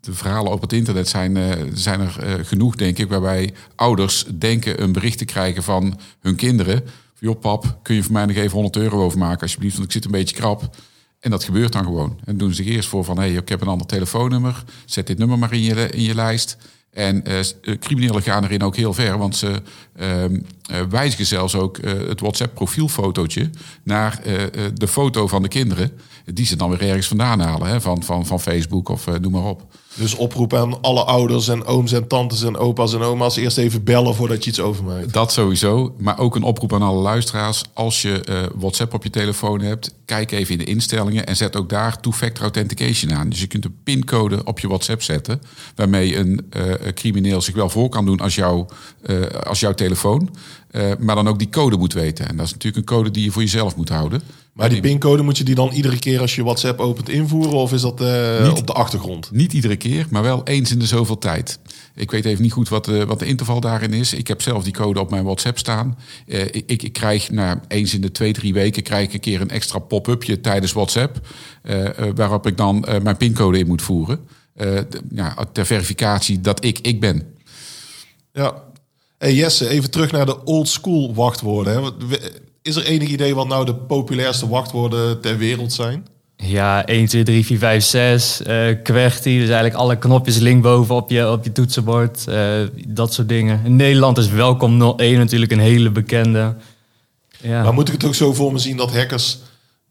de, 0.00 0.12
verhalen 0.12 0.52
op 0.52 0.60
het 0.60 0.72
internet 0.72 1.08
zijn, 1.08 1.38
zijn 1.74 2.00
er 2.00 2.44
genoeg, 2.44 2.76
denk 2.76 2.98
ik, 2.98 3.08
waarbij 3.08 3.54
ouders 3.74 4.24
denken 4.38 4.82
een 4.82 4.92
bericht 4.92 5.18
te 5.18 5.24
krijgen 5.24 5.62
van 5.62 5.98
hun 6.20 6.36
kinderen. 6.36 6.84
Joh, 7.18 7.40
pap, 7.40 7.78
kun 7.82 7.94
je 7.94 8.02
voor 8.02 8.12
mij 8.12 8.26
nog 8.26 8.36
even 8.36 8.52
100 8.52 8.76
euro 8.76 9.04
overmaken, 9.04 9.40
alsjeblieft, 9.40 9.74
want 9.74 9.86
ik 9.86 9.92
zit 9.92 10.04
een 10.04 10.10
beetje 10.10 10.34
krap. 10.34 10.76
En 11.20 11.30
dat 11.30 11.44
gebeurt 11.44 11.72
dan 11.72 11.84
gewoon. 11.84 12.18
En 12.24 12.36
doen 12.36 12.48
ze 12.54 12.62
zich 12.62 12.74
eerst 12.74 12.88
voor 12.88 13.04
van, 13.04 13.16
hé, 13.16 13.22
hey, 13.22 13.32
ik 13.32 13.48
heb 13.48 13.60
een 13.60 13.68
ander 13.68 13.86
telefoonnummer, 13.86 14.64
zet 14.84 15.06
dit 15.06 15.18
nummer 15.18 15.38
maar 15.38 15.52
in 15.52 15.62
je, 15.62 15.90
in 15.90 16.02
je 16.02 16.14
lijst. 16.14 16.56
En 16.90 17.22
uh, 17.28 17.76
criminelen 17.76 18.22
gaan 18.22 18.44
erin 18.44 18.62
ook 18.62 18.76
heel 18.76 18.92
ver, 18.92 19.18
want 19.18 19.36
ze 19.36 19.62
uh, 20.00 20.24
wijzigen 20.90 21.26
zelfs 21.26 21.54
ook 21.54 21.78
het 22.08 22.20
WhatsApp-profielfotootje 22.20 23.50
naar 23.82 24.20
de 24.74 24.88
foto 24.88 25.26
van 25.26 25.42
de 25.42 25.48
kinderen, 25.48 25.92
die 26.24 26.46
ze 26.46 26.56
dan 26.56 26.70
weer 26.70 26.88
ergens 26.88 27.08
vandaan 27.08 27.40
halen, 27.40 27.68
hè, 27.68 27.80
van, 27.80 28.02
van, 28.02 28.26
van 28.26 28.40
Facebook 28.40 28.88
of 28.88 29.06
noem 29.20 29.32
maar 29.32 29.44
op. 29.44 29.66
Dus 29.94 30.14
oproep 30.14 30.54
aan 30.54 30.82
alle 30.82 31.04
ouders 31.04 31.48
en 31.48 31.64
ooms 31.64 31.92
en 31.92 32.06
tantes 32.06 32.42
en 32.42 32.56
opa's 32.56 32.94
en 32.94 33.00
oma's 33.00 33.36
eerst 33.36 33.58
even 33.58 33.84
bellen 33.84 34.14
voordat 34.14 34.44
je 34.44 34.50
iets 34.50 34.60
overmaakt. 34.60 35.12
Dat 35.12 35.32
sowieso, 35.32 35.94
maar 35.98 36.18
ook 36.18 36.36
een 36.36 36.42
oproep 36.42 36.72
aan 36.74 36.82
alle 36.82 37.00
luisteraars. 37.00 37.62
Als 37.72 38.02
je 38.02 38.22
uh, 38.28 38.42
WhatsApp 38.54 38.94
op 38.94 39.02
je 39.02 39.10
telefoon 39.10 39.60
hebt, 39.60 39.94
kijk 40.04 40.32
even 40.32 40.52
in 40.52 40.58
de 40.58 40.64
instellingen 40.64 41.26
en 41.26 41.36
zet 41.36 41.56
ook 41.56 41.68
daar 41.68 42.00
two-factor 42.00 42.42
authentication 42.42 43.14
aan. 43.14 43.28
Dus 43.28 43.40
je 43.40 43.46
kunt 43.46 43.64
een 43.64 43.76
pincode 43.84 44.44
op 44.44 44.58
je 44.58 44.68
WhatsApp 44.68 45.02
zetten, 45.02 45.40
waarmee 45.74 46.16
een 46.16 46.46
uh, 46.56 46.87
crimineel 46.94 47.40
zich 47.40 47.54
wel 47.54 47.68
voor 47.68 47.88
kan 47.88 48.04
doen 48.04 48.20
als, 48.20 48.34
jou, 48.34 48.66
uh, 49.06 49.26
als 49.26 49.60
jouw 49.60 49.74
telefoon. 49.74 50.30
maar 50.98 51.14
dan 51.14 51.28
ook 51.28 51.38
die 51.38 51.48
code 51.48 51.76
moet 51.76 51.92
weten. 51.92 52.28
En 52.28 52.36
dat 52.36 52.46
is 52.46 52.52
natuurlijk 52.52 52.76
een 52.76 52.96
code 52.96 53.10
die 53.10 53.24
je 53.24 53.30
voor 53.30 53.42
jezelf 53.42 53.76
moet 53.76 53.88
houden. 53.88 54.22
Maar 54.58 54.68
die 54.68 54.80
pincode 54.80 55.22
moet 55.22 55.38
je 55.38 55.44
die 55.44 55.54
dan 55.54 55.70
iedere 55.70 55.98
keer 55.98 56.20
als 56.20 56.34
je 56.34 56.42
WhatsApp 56.42 56.80
opent 56.80 57.08
invoeren? 57.08 57.52
Of 57.52 57.72
is 57.72 57.80
dat 57.80 58.00
uh, 58.00 58.48
niet, 58.48 58.58
op 58.58 58.66
de 58.66 58.72
achtergrond? 58.72 59.30
Niet 59.32 59.52
iedere 59.52 59.76
keer, 59.76 60.06
maar 60.10 60.22
wel 60.22 60.44
eens 60.44 60.70
in 60.70 60.78
de 60.78 60.86
zoveel 60.86 61.18
tijd. 61.18 61.58
Ik 61.94 62.10
weet 62.10 62.24
even 62.24 62.42
niet 62.42 62.52
goed 62.52 62.68
wat 62.68 62.84
de, 62.84 63.06
wat 63.06 63.18
de 63.18 63.26
interval 63.26 63.60
daarin 63.60 63.92
is. 63.92 64.14
Ik 64.14 64.28
heb 64.28 64.42
zelf 64.42 64.64
die 64.64 64.72
code 64.72 65.00
op 65.00 65.10
mijn 65.10 65.24
WhatsApp 65.24 65.58
staan. 65.58 65.98
Uh, 66.26 66.40
ik, 66.40 66.82
ik, 66.82 66.92
krijg 66.92 67.30
nou, 67.30 67.58
eens 67.68 67.94
in 67.94 68.00
de 68.00 68.10
twee, 68.10 68.32
drie 68.32 68.52
weken 68.52 68.82
krijg 68.82 69.06
ik 69.06 69.14
een 69.14 69.20
keer 69.20 69.40
een 69.40 69.50
extra 69.50 69.78
pop-upje 69.78 70.40
tijdens 70.40 70.72
WhatsApp. 70.72 71.26
Uh, 71.62 71.88
waarop 72.14 72.46
ik 72.46 72.56
dan 72.56 72.86
mijn 73.02 73.16
pincode 73.16 73.58
in 73.58 73.66
moet 73.66 73.82
voeren. 73.82 74.20
Ja, 75.10 75.34
ter 75.52 75.66
verificatie 75.66 76.40
dat 76.40 76.64
ik 76.64 76.78
ik 76.78 77.00
ben. 77.00 77.34
Ja. 78.32 78.62
Hey 79.18 79.34
Jesse, 79.34 79.68
even 79.68 79.90
terug 79.90 80.12
naar 80.12 80.26
de 80.26 80.44
old 80.44 80.68
school 80.68 81.14
wachtwoorden. 81.14 81.82
Hè. 81.82 81.90
Is 82.62 82.76
er 82.76 82.84
enig 82.84 83.08
idee 83.08 83.34
wat 83.34 83.48
nou 83.48 83.64
de 83.64 83.74
populairste 83.74 84.48
wachtwoorden 84.48 85.20
ter 85.20 85.38
wereld 85.38 85.72
zijn? 85.72 86.06
Ja, 86.36 86.86
1, 86.86 87.06
2, 87.06 87.22
3, 87.22 87.44
4, 87.44 87.58
5, 87.58 87.84
6. 87.84 88.40
Uh, 88.40 88.46
QWERTY, 88.82 89.38
dus 89.38 89.48
eigenlijk 89.48 89.74
alle 89.74 89.98
knopjes 89.98 90.38
linkboven 90.38 90.94
op 90.94 91.10
je, 91.10 91.30
op 91.30 91.44
je 91.44 91.52
toetsenbord. 91.52 92.24
Uh, 92.28 92.60
dat 92.88 93.14
soort 93.14 93.28
dingen. 93.28 93.60
In 93.64 93.76
Nederland 93.76 94.18
is 94.18 94.28
Welkom 94.28 94.82
01 94.96 95.18
natuurlijk 95.18 95.52
een 95.52 95.58
hele 95.58 95.90
bekende. 95.90 96.56
Ja. 97.40 97.62
Maar 97.62 97.74
moet 97.74 97.88
ik 97.88 97.94
het 97.94 98.04
ook 98.04 98.14
zo 98.14 98.32
voor 98.32 98.52
me 98.52 98.58
zien 98.58 98.76
dat 98.76 98.94
hackers 98.94 99.38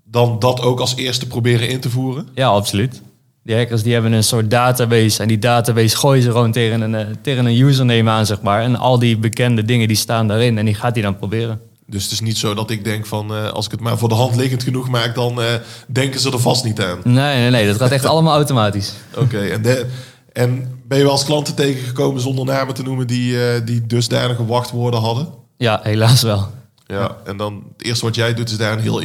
dan 0.04 0.40
dat 0.40 0.62
ook 0.62 0.80
als 0.80 0.96
eerste 0.96 1.28
proberen 1.28 1.70
in 1.70 1.80
te 1.80 1.90
voeren? 1.90 2.28
Ja, 2.34 2.48
absoluut. 2.48 3.02
Die 3.48 3.56
hackers 3.56 3.84
die 3.84 3.94
hebben 3.94 4.12
een 4.12 4.24
soort 4.24 4.52
database 4.52 5.22
en 5.22 5.28
die 5.28 5.40
database 5.40 5.98
gooien 5.98 6.24
ze 6.24 6.32
gewoon 6.32 6.52
tegen 6.52 6.82
een, 6.82 6.94
uh, 6.94 7.16
tegen 7.22 7.46
een 7.46 7.60
username 7.62 8.10
aan, 8.10 8.26
zeg 8.26 8.42
maar. 8.42 8.62
En 8.62 8.76
al 8.76 9.00
die 9.00 9.18
bekende 9.18 9.66
dingen 9.66 9.88
die 9.88 9.98
staan 9.98 10.28
daarin 10.28 10.58
en 10.58 10.66
die 10.66 10.74
gaat 10.76 10.94
hij 10.94 11.04
dan 11.04 11.18
proberen. 11.18 11.60
Dus 11.86 12.04
het 12.04 12.12
is 12.12 12.20
niet 12.20 12.38
zo 12.38 12.54
dat 12.54 12.70
ik 12.70 12.84
denk 12.84 13.06
van 13.06 13.32
uh, 13.32 13.50
als 13.50 13.66
ik 13.66 13.72
het 13.72 13.80
maar 13.80 13.98
voor 13.98 14.10
de 14.10 14.16
hand 14.16 14.36
liggend 14.36 14.64
genoeg 14.64 14.90
maak, 14.90 15.16
dan 15.16 15.40
uh, 15.40 15.46
denken 15.88 16.20
ze 16.20 16.32
er 16.32 16.40
vast 16.40 16.64
niet 16.64 16.82
aan. 16.82 17.00
Nee, 17.04 17.38
nee, 17.38 17.50
nee, 17.50 17.68
dat 17.68 17.78
gaat 17.78 17.92
echt 17.92 18.06
allemaal 18.14 18.36
automatisch. 18.36 18.94
Oké, 19.12 19.24
okay, 19.24 19.52
en, 19.52 19.62
de, 19.62 19.86
en 20.34 20.82
ben 20.88 20.98
je 20.98 21.04
wel 21.04 21.14
als 21.14 21.26
klanten 21.26 21.56
tegengekomen 21.56 22.22
zonder 22.22 22.46
namen 22.46 22.74
te 22.74 22.84
noemen 22.84 23.08
die, 23.08 23.34
uh, 23.34 23.42
die 23.66 23.86
dusdanige 23.86 24.46
wachtwoorden 24.46 25.00
hadden? 25.00 25.28
Ja, 25.58 25.80
helaas 25.84 26.22
wel. 26.22 26.48
Ja, 26.86 27.18
en 27.26 27.38
dan 27.38 27.64
het 27.78 27.86
eerste 27.86 28.06
wat 28.06 28.16
jij 28.16 28.34
doet 28.34 28.50
is 28.50 28.58
daar 28.58 28.74
een 28.74 28.80
heel 28.80 29.00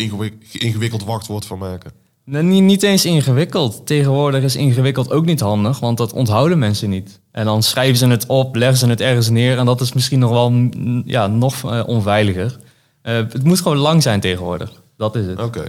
ingewikkeld 0.51 1.05
wachtwoord 1.05 1.45
van 1.45 1.59
maken. 1.59 2.02
Nee, 2.25 2.43
niet, 2.43 2.83
eens 2.83 3.05
ingewikkeld. 3.05 3.87
Tegenwoordig 3.87 4.43
is 4.43 4.57
ingewikkeld 4.57 5.11
ook 5.11 5.25
niet 5.25 5.41
handig, 5.41 5.81
want 5.81 5.99
dat 5.99 6.13
onthouden 6.13 6.59
mensen 6.59 6.91
niet. 6.91 7.21
En 7.31 7.45
dan 7.45 7.63
schrijven 7.63 7.97
ze 7.97 8.07
het 8.07 8.27
op, 8.27 8.55
leggen 8.57 8.79
ze 8.79 8.87
het 8.87 9.01
ergens 9.01 9.29
neer 9.29 9.59
en 9.59 9.67
dat 9.67 9.81
is 9.81 9.93
misschien 9.93 10.19
nog 10.19 10.31
wel 10.31 10.69
ja, 11.05 11.27
nog 11.27 11.85
onveiliger. 11.87 12.59
Uh, 13.03 13.15
het 13.15 13.45
moet 13.45 13.61
gewoon 13.61 13.77
lang 13.77 14.03
zijn 14.03 14.21
tegenwoordig. 14.21 14.83
Dat 14.97 15.17
is 15.17 15.27
het. 15.27 15.41
Oké. 15.41 15.65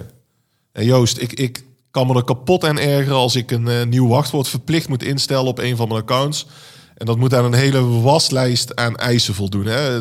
En 0.71 0.85
Joost, 0.85 1.17
ik, 1.17 1.33
ik 1.33 1.65
kan 1.91 2.07
me 2.07 2.15
er 2.15 2.23
kapot 2.23 2.63
aan 2.63 2.79
ergeren 2.79 3.15
als 3.15 3.35
ik 3.35 3.51
een 3.51 3.89
nieuw 3.89 4.07
wachtwoord 4.07 4.47
verplicht 4.47 4.89
moet 4.89 5.03
instellen 5.03 5.45
op 5.45 5.59
een 5.59 5.75
van 5.75 5.87
mijn 5.87 6.01
accounts. 6.01 6.47
En 6.97 7.05
dat 7.05 7.17
moet 7.17 7.33
aan 7.33 7.45
een 7.45 7.53
hele 7.53 7.85
waslijst 8.01 8.75
aan 8.75 8.95
eisen 8.95 9.33
voldoen. 9.33 9.65
Hè? 9.65 9.99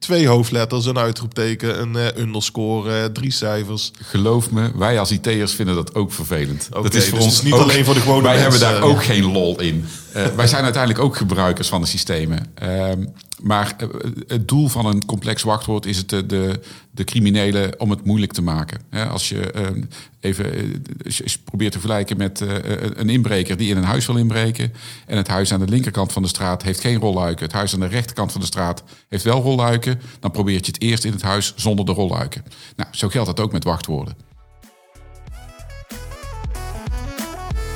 Twee 0.00 0.26
hoofdletters, 0.28 0.86
een 0.86 0.98
uitroepteken, 0.98 1.80
een 1.80 1.94
uh, 1.94 2.06
underscore, 2.16 2.98
uh, 3.00 3.04
drie 3.04 3.32
cijfers. 3.32 3.92
Geloof 4.02 4.50
me, 4.50 4.70
wij 4.74 4.98
als 4.98 5.10
IT'ers 5.10 5.52
vinden 5.52 5.74
dat 5.74 5.94
ook 5.94 6.12
vervelend. 6.12 6.66
Okay, 6.70 6.82
dat 6.82 6.94
is 6.94 7.08
voor 7.08 7.18
dus 7.18 7.26
ons 7.26 7.42
niet 7.42 7.52
ook, 7.52 7.60
alleen 7.60 7.84
voor 7.84 7.94
de 7.94 8.00
gewone 8.00 8.22
Wij 8.22 8.38
mensen. 8.38 8.60
hebben 8.60 8.80
daar 8.80 8.90
ook 8.90 9.04
geen 9.04 9.32
lol 9.32 9.60
in. 9.60 9.84
Uh, 10.16 10.26
wij 10.26 10.46
zijn 10.46 10.62
uiteindelijk 10.64 11.04
ook 11.04 11.16
gebruikers 11.16 11.68
van 11.68 11.80
de 11.80 11.86
systemen. 11.86 12.52
Maar 13.42 13.76
het 14.26 14.48
doel 14.48 14.68
van 14.68 14.86
een 14.86 15.04
complex 15.04 15.42
wachtwoord 15.42 15.86
is 15.86 15.96
het 15.96 16.08
de, 16.08 16.26
de, 16.26 16.60
de 16.90 17.04
criminelen 17.04 17.80
om 17.80 17.90
het 17.90 18.04
moeilijk 18.04 18.32
te 18.32 18.42
maken. 18.42 18.80
als 19.10 19.28
je 19.28 19.50
ehm, 19.50 19.82
even 20.20 20.82
probeert 21.44 21.72
te 21.72 21.78
vergelijken 21.78 22.16
met 22.16 22.40
een 22.94 23.08
inbreker 23.08 23.56
die 23.56 23.70
in 23.70 23.76
een 23.76 23.84
huis 23.84 24.06
wil 24.06 24.16
inbreken. 24.16 24.72
En 25.06 25.16
het 25.16 25.28
huis 25.28 25.52
aan 25.52 25.60
de 25.60 25.68
linkerkant 25.68 26.12
van 26.12 26.22
de 26.22 26.28
straat 26.28 26.62
heeft 26.62 26.80
geen 26.80 26.98
rolluiken. 26.98 27.44
Het 27.44 27.54
huis 27.54 27.74
aan 27.74 27.80
de 27.80 27.86
rechterkant 27.86 28.32
van 28.32 28.40
de 28.40 28.46
straat 28.46 28.82
heeft 29.08 29.24
wel 29.24 29.42
rolluiken. 29.42 30.00
Dan 30.20 30.30
probeer 30.30 30.54
je 30.54 30.60
het 30.66 30.82
eerst 30.82 31.04
in 31.04 31.12
het 31.12 31.22
huis 31.22 31.52
zonder 31.56 31.84
de 31.84 31.92
rolluiken. 31.92 32.44
Nou, 32.76 32.88
zo 32.92 33.08
geldt 33.08 33.28
dat 33.28 33.40
ook 33.40 33.52
met 33.52 33.64
wachtwoorden. 33.64 34.14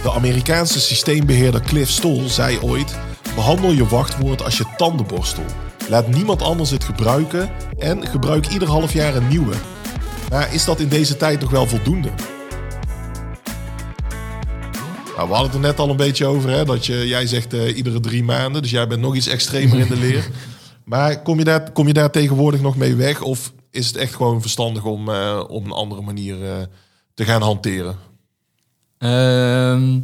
De 0.03 0.13
Amerikaanse 0.13 0.81
systeembeheerder 0.81 1.61
Cliff 1.61 1.91
Stoll 1.91 2.29
zei 2.29 2.59
ooit: 2.61 2.97
Behandel 3.35 3.71
je 3.71 3.87
wachtwoord 3.87 4.43
als 4.43 4.59
je 4.59 4.65
tandenborstel. 4.77 5.45
Laat 5.89 6.09
niemand 6.09 6.43
anders 6.43 6.71
het 6.71 6.85
gebruiken 6.85 7.51
en 7.79 8.07
gebruik 8.07 8.47
ieder 8.47 8.69
half 8.69 8.93
jaar 8.93 9.17
een 9.17 9.29
nieuwe. 9.29 9.55
Maar 10.31 10.55
is 10.55 10.65
dat 10.65 10.81
in 10.81 10.89
deze 10.89 11.17
tijd 11.17 11.41
nog 11.41 11.51
wel 11.51 11.67
voldoende? 11.67 12.11
Nou, 15.17 15.29
we 15.29 15.35
hadden 15.35 15.53
het 15.53 15.55
er 15.55 15.61
net 15.61 15.79
al 15.79 15.91
een 15.91 15.97
beetje 15.97 16.27
over, 16.27 16.51
hè, 16.51 16.65
dat 16.65 16.87
je, 16.87 17.07
jij 17.07 17.27
zegt 17.27 17.55
uh, 17.55 17.77
iedere 17.77 18.01
drie 18.01 18.25
maanden, 18.25 18.63
dus 18.63 18.71
jij 18.71 18.87
bent 18.87 19.01
nog 19.01 19.15
iets 19.15 19.29
extremer 19.29 19.79
in 19.79 19.89
de 19.89 19.97
leer. 19.97 20.29
Maar 20.85 21.23
kom 21.23 21.39
je, 21.39 21.45
daar, 21.45 21.73
kom 21.73 21.87
je 21.87 21.93
daar 21.93 22.11
tegenwoordig 22.11 22.61
nog 22.61 22.77
mee 22.77 22.95
weg? 22.95 23.23
Of 23.23 23.53
is 23.71 23.87
het 23.87 23.97
echt 23.97 24.15
gewoon 24.15 24.41
verstandig 24.41 24.85
om 24.85 25.09
uh, 25.09 25.45
op 25.49 25.65
een 25.65 25.73
andere 25.73 26.01
manier 26.01 26.39
uh, 26.43 26.53
te 27.15 27.25
gaan 27.25 27.43
hanteren? 27.43 27.97
Um, 28.99 30.03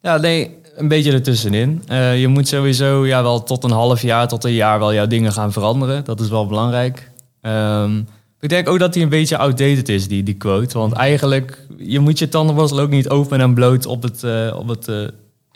ja, 0.00 0.16
nee, 0.16 0.59
een 0.80 0.88
beetje 0.88 1.12
ertussenin. 1.12 1.82
Uh, 1.90 2.20
je 2.20 2.28
moet 2.28 2.48
sowieso 2.48 3.06
ja, 3.06 3.22
wel 3.22 3.42
tot 3.42 3.64
een 3.64 3.70
half 3.70 4.02
jaar, 4.02 4.28
tot 4.28 4.44
een 4.44 4.52
jaar 4.52 4.78
wel 4.78 4.94
jouw 4.94 5.06
dingen 5.06 5.32
gaan 5.32 5.52
veranderen. 5.52 6.04
Dat 6.04 6.20
is 6.20 6.28
wel 6.28 6.46
belangrijk. 6.46 7.10
Um, 7.42 8.08
ik 8.40 8.48
denk 8.48 8.68
ook 8.68 8.78
dat 8.78 8.92
die 8.92 9.02
een 9.02 9.08
beetje 9.08 9.36
outdated 9.36 9.88
is, 9.88 10.08
die, 10.08 10.22
die 10.22 10.34
quote. 10.34 10.78
Want 10.78 10.92
eigenlijk, 10.92 11.66
je 11.78 11.98
moet 11.98 12.18
je 12.18 12.28
tandenborstel 12.28 12.80
ook 12.80 12.90
niet 12.90 13.08
open 13.08 13.40
en 13.40 13.54
bloot 13.54 13.86
op 13.86 14.02
het, 14.02 14.22
uh, 14.22 14.56
op 14.56 14.68
het 14.68 14.88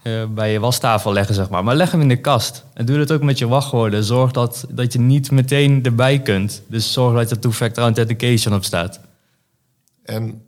eh, 0.02 0.24
bij 0.28 0.52
je 0.52 0.60
wastafel 0.60 1.12
leggen, 1.12 1.34
zeg 1.34 1.48
maar. 1.48 1.64
Maar 1.64 1.76
leg 1.76 1.90
hem 1.90 2.00
in 2.00 2.08
de 2.08 2.20
kast. 2.20 2.64
En 2.74 2.84
doe 2.84 2.98
dat 2.98 3.12
ook 3.12 3.22
met 3.22 3.38
je 3.38 3.48
wachtwoorden. 3.48 4.04
Zorg 4.04 4.30
dat, 4.30 4.66
dat 4.70 4.92
je 4.92 4.98
niet 4.98 5.30
meteen 5.30 5.82
erbij 5.82 6.20
kunt. 6.20 6.62
Dus 6.68 6.92
zorg 6.92 7.18
dat 7.18 7.30
er 7.30 7.38
two-factor 7.38 7.82
authentication 7.82 8.54
op 8.54 8.64
staat. 8.64 9.00
En 10.02 10.42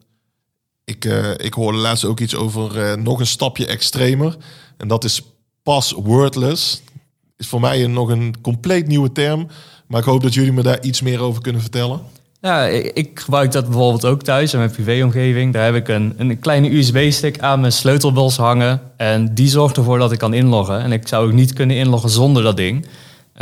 ik, 0.85 1.05
ik 1.37 1.55
hoorde 1.55 1.79
laatst 1.79 2.05
ook 2.05 2.21
iets 2.21 2.35
over 2.35 2.99
nog 2.99 3.21
een 3.21 3.27
stapje 3.27 3.67
extremer. 3.67 4.37
En 4.77 4.89
dat 4.89 5.05
is 5.05 5.23
passwordless. 5.63 6.83
Is 7.37 7.49
voor 7.49 7.61
mij 7.61 7.85
een, 7.85 7.93
nog 7.93 8.09
een 8.09 8.35
compleet 8.41 8.87
nieuwe 8.87 9.13
term. 9.13 9.49
Maar 9.87 10.01
ik 10.01 10.07
hoop 10.07 10.23
dat 10.23 10.35
jullie 10.35 10.53
me 10.53 10.63
daar 10.63 10.83
iets 10.83 11.01
meer 11.01 11.21
over 11.21 11.43
kunnen 11.43 11.61
vertellen. 11.61 12.01
Ja, 12.41 12.65
ik, 12.65 12.85
ik 12.95 13.21
gebruik 13.21 13.53
dat 13.53 13.65
bijvoorbeeld 13.65 14.05
ook 14.05 14.23
thuis 14.23 14.53
in 14.53 14.59
mijn 14.59 14.71
privéomgeving. 14.71 15.53
Daar 15.53 15.65
heb 15.65 15.75
ik 15.75 15.89
een, 15.89 16.15
een 16.17 16.39
kleine 16.39 16.77
USB-stick 16.77 17.41
aan 17.41 17.61
mijn 17.61 17.73
sleutelbos 17.73 18.37
hangen. 18.37 18.81
En 18.97 19.35
die 19.35 19.49
zorgt 19.49 19.77
ervoor 19.77 19.99
dat 19.99 20.13
ik 20.13 20.19
kan 20.19 20.35
inloggen. 20.35 20.81
En 20.81 20.93
ik 20.93 21.09
zou 21.09 21.27
ook 21.27 21.33
niet 21.33 21.53
kunnen 21.53 21.77
inloggen 21.77 22.11
zonder 22.11 22.43
dat 22.43 22.57
ding. 22.57 22.87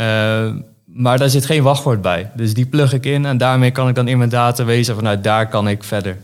Uh, 0.01 0.51
maar 0.85 1.17
daar 1.17 1.29
zit 1.29 1.45
geen 1.45 1.63
wachtwoord 1.63 2.01
bij. 2.01 2.31
Dus 2.35 2.53
die 2.53 2.65
plug 2.65 2.93
ik 2.93 3.05
in 3.05 3.25
en 3.25 3.37
daarmee 3.37 3.71
kan 3.71 3.87
ik 3.87 3.95
dan 3.95 4.07
in 4.07 4.17
mijn 4.17 4.29
data 4.29 4.65
vanuit 4.83 5.23
daar 5.23 5.49
kan 5.49 5.67
ik 5.67 5.83
verder. 5.83 6.17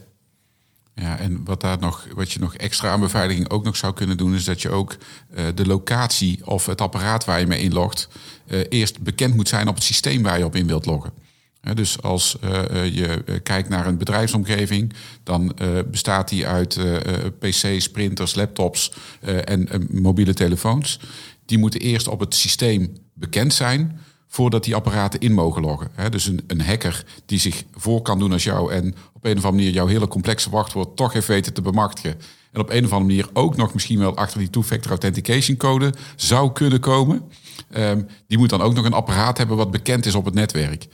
Ja, 0.96 1.18
en 1.18 1.44
wat, 1.44 1.62
daar 1.62 1.80
nog, 1.80 2.08
wat 2.16 2.32
je 2.32 2.40
nog 2.40 2.56
extra 2.56 2.90
aan 2.90 3.00
beveiliging 3.00 3.50
ook 3.50 3.64
nog 3.64 3.76
zou 3.76 3.94
kunnen 3.94 4.18
doen, 4.18 4.36
is 4.36 4.44
dat 4.44 4.62
je 4.62 4.70
ook 4.70 4.98
uh, 5.36 5.46
de 5.56 5.66
locatie 5.66 6.46
of 6.46 6.66
het 6.66 6.82
apparaat 6.82 7.26
waar 7.26 7.40
je 7.40 7.48
mee 7.48 7.62
inlogt, 7.62 8.10
uh, 8.48 8.60
eerst 8.70 9.02
bekend 9.02 9.36
moet 9.36 9.48
zijn 9.48 9.68
op 9.68 9.76
het 9.76 9.84
systeem 9.84 10.24
waar 10.24 10.38
je 10.38 10.46
op 10.46 10.56
in 10.56 10.68
wilt 10.68 10.86
loggen. 10.86 11.12
Dus 11.74 12.02
als 12.02 12.38
je 12.92 13.40
kijkt 13.44 13.70
naar 13.70 13.88
een 13.88 13.98
bedrijfsomgeving, 13.98 14.94
dan 15.24 15.56
bestaat 15.92 16.30
die 16.30 16.48
uit 16.48 16.80
PC's, 17.40 17.90
printers, 17.90 18.36
laptops 18.36 18.94
en 19.44 19.88
mobiele 19.92 20.34
telefoons. 20.34 21.00
Die 21.46 21.58
moeten 21.58 21.80
eerst 21.80 22.08
op 22.08 22.20
het 22.20 22.36
systeem 22.36 22.98
bekend 23.14 23.54
zijn 23.54 24.00
voordat 24.32 24.63
die 24.63 24.76
apparaten 24.76 25.20
in 25.20 25.34
mogen 25.34 25.62
loggen. 25.62 25.91
dus 26.10 26.28
een, 26.28 26.44
een, 26.48 26.62
hacker 26.62 27.06
die 27.26 27.39
zich 27.39 27.63
voor 27.74 28.02
kan 28.02 28.20
doen 28.20 28.32
als 28.32 28.44
jou 28.44 28.74
en 28.74 28.96
op 29.13 29.26
een 29.26 29.38
of 29.38 29.46
andere 29.46 29.52
manier 29.52 29.72
jouw 29.72 29.88
hele 29.88 30.08
complexe 30.08 30.50
wachtwoord 30.50 30.96
toch 30.96 31.13
heeft 31.13 31.28
weten 31.28 31.54
te 31.54 31.62
bemachtigen. 31.62 32.20
En 32.52 32.62
op 32.62 32.70
een 32.70 32.86
of 32.86 32.91
andere 32.91 33.10
manier 33.10 33.30
ook 33.34 33.56
nog 33.56 33.74
misschien 33.74 34.00
wel 34.00 34.15
achter 34.15 34.39
die 34.39 34.50
two-factor 34.50 34.91
authentication 34.91 35.58
code 35.58 35.94
zou 36.15 36.52
kunnen 36.52 36.80
komen. 36.80 37.22
Um, 37.78 38.08
die 38.28 38.38
moet 38.38 38.50
dan 38.50 38.62
ook 38.62 38.74
nog 38.74 38.86
een 38.86 38.94
apparaat 38.94 39.38
hebben 39.38 39.58
wat 39.58 39.72
bekend 39.72 40.06
is 40.06 40.15
op 40.15 40.26
het 40.26 40.34
netwerk. 40.34 40.88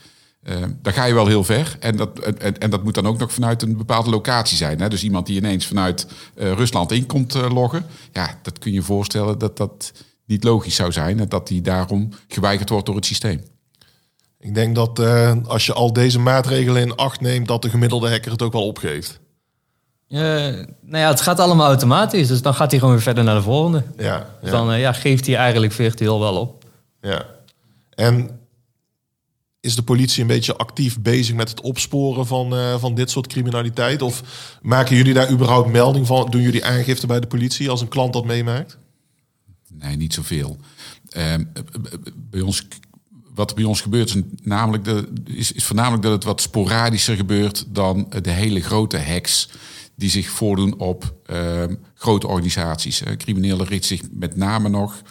Um, 0.44 0.80
daar 0.82 0.94
ga 0.94 1.06
je 1.06 1.14
wel 1.14 1.28
heel 1.28 1.44
ver. 1.44 1.78
En 1.80 1.98
dat, 1.98 2.20
en, 2.20 2.70
dat 2.70 2.84
moet 2.84 2.94
dan 2.94 3.08
ook 3.08 3.18
nog 3.18 3.34
vanuit 3.34 3.62
een 3.62 3.78
bepaalde 3.78 4.10
locatie 4.10 4.58
zijn. 4.58 4.80
Hè? 4.80 4.90
Dus 4.90 5.04
iemand 5.04 5.26
die 5.26 5.38
ineens 5.38 5.68
vanuit 5.68 6.08
uh, 6.36 6.52
Rusland 6.52 6.92
in 6.92 7.06
komt 7.06 7.36
uh, 7.36 7.54
loggen. 7.54 7.86
Ja, 8.12 8.40
dat 8.42 8.60
kun 8.60 8.72
je 8.72 8.82
voorstellen 8.82 9.38
dat 9.38 9.58
dat 9.58 9.94
niet 10.28 10.44
logisch 10.44 10.76
zou 10.76 10.92
zijn. 10.92 11.20
En 11.20 11.30
dat 11.30 11.48
die 11.48 11.62
daarom 11.62 12.10
geweigerd 12.28 12.70
wordt 12.70 12.86
door 12.86 12.96
het 12.96 13.06
systeem. 13.06 13.44
Ik 14.40 14.56
denk 14.56 14.76
dat 14.76 15.00
uh, 15.00 15.34
als 15.48 15.66
je 15.66 15.74
al 15.74 15.94
deze 15.94 16.20
maatregelen 16.20 16.82
in 16.82 16.96
acht 16.96 17.22
neemt, 17.22 17.48
dat 17.48 17.62
de 17.62 17.70
gemiddelde 17.70 18.10
hacker 18.10 18.32
het 18.32 18.42
ook 18.42 18.54
wel 18.54 18.68
opgeeft. 18.68 19.20
Uh, 20.10 20.20
nou 20.20 20.68
ja, 21.04 21.10
het 21.10 21.22
gaat 21.22 21.40
allemaal 21.40 21.68
automatisch. 21.68 22.28
Dus 22.28 22.42
dan 22.42 22.54
gaat 22.54 22.70
hij 22.70 22.80
gewoon 22.80 22.94
weer 22.94 23.04
verder 23.04 23.24
naar 23.24 23.36
de 23.36 23.42
volgende. 23.42 23.84
Ja, 23.98 24.30
dus 24.42 24.52
dan 24.52 24.72
uh, 24.72 24.80
ja, 24.80 24.94
geeft 24.94 25.26
hij 25.26 25.36
eigenlijk 25.36 25.74
virtueel 25.74 26.20
wel 26.20 26.36
op. 26.36 26.66
Ja. 27.02 27.26
En 27.90 28.40
is 29.60 29.76
de 29.76 29.84
politie 29.84 30.22
een 30.22 30.28
beetje 30.28 30.56
actief 30.56 31.02
bezig 31.02 31.36
met 31.36 31.50
het 31.50 31.62
opsporen 31.62 32.28
van, 32.28 32.54
uh, 32.54 32.76
van 32.80 32.96
dit 32.96 33.10
soort 33.10 33.28
criminaliteit? 33.28 34.02
Of 34.02 34.24
maken 34.62 34.96
jullie 34.96 35.14
daar 35.14 35.32
überhaupt 35.32 35.72
melding 35.72 36.08
van? 36.08 36.30
Doen 36.30 36.42
jullie 36.42 36.66
aangifte 36.66 37.08
bij 37.08 37.20
de 37.20 37.28
politie 37.28 37.70
als 37.70 37.82
een 37.82 37.88
klant 37.88 38.14
dat 38.14 38.26
meemaakt? 38.26 38.78
Nee, 39.80 39.96
niet 39.96 40.14
zoveel. 40.14 40.58
Uh, 41.18 41.34
bij 42.16 42.42
ons, 42.42 42.68
wat 43.34 43.56
bij 43.56 43.64
ons 43.64 43.82
gebeurt, 43.82 44.16
is, 44.16 44.22
namelijk 44.44 44.84
de, 44.84 45.08
is, 45.24 45.52
is 45.52 45.66
voornamelijk 45.66 46.04
dat 46.04 46.12
het 46.12 46.24
wat 46.24 46.42
sporadischer 46.42 47.16
gebeurt 47.16 47.66
dan 47.68 48.10
de 48.22 48.32
hele 48.32 48.62
grote 48.62 49.00
hacks 49.00 49.50
die 49.96 50.10
zich 50.10 50.30
voordoen 50.30 50.80
op 50.80 51.16
uh, 51.32 51.64
grote 51.94 52.28
organisaties. 52.28 53.04
Criminelen 53.18 53.68
richten 53.68 53.98
zich 53.98 54.02
met 54.12 54.36
name 54.36 54.70
nog 54.70 55.02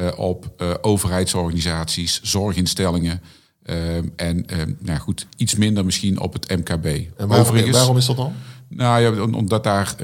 uh, 0.00 0.08
op 0.16 0.54
uh, 0.58 0.74
overheidsorganisaties, 0.80 2.20
zorginstellingen. 2.22 3.22
Ehm, 3.62 4.08
en 4.16 4.46
nou 4.78 4.98
goed, 4.98 5.26
iets 5.36 5.54
minder 5.54 5.84
misschien 5.84 6.20
op 6.20 6.32
het 6.32 6.48
MKB. 6.48 6.86
En 7.16 7.28
waarom, 7.28 7.70
waarom 7.70 7.96
is 7.96 8.06
dat 8.06 8.16
dan? 8.16 8.32
Nou 8.68 9.00
ja, 9.00 9.22
omdat 9.22 9.64
daar 9.64 9.96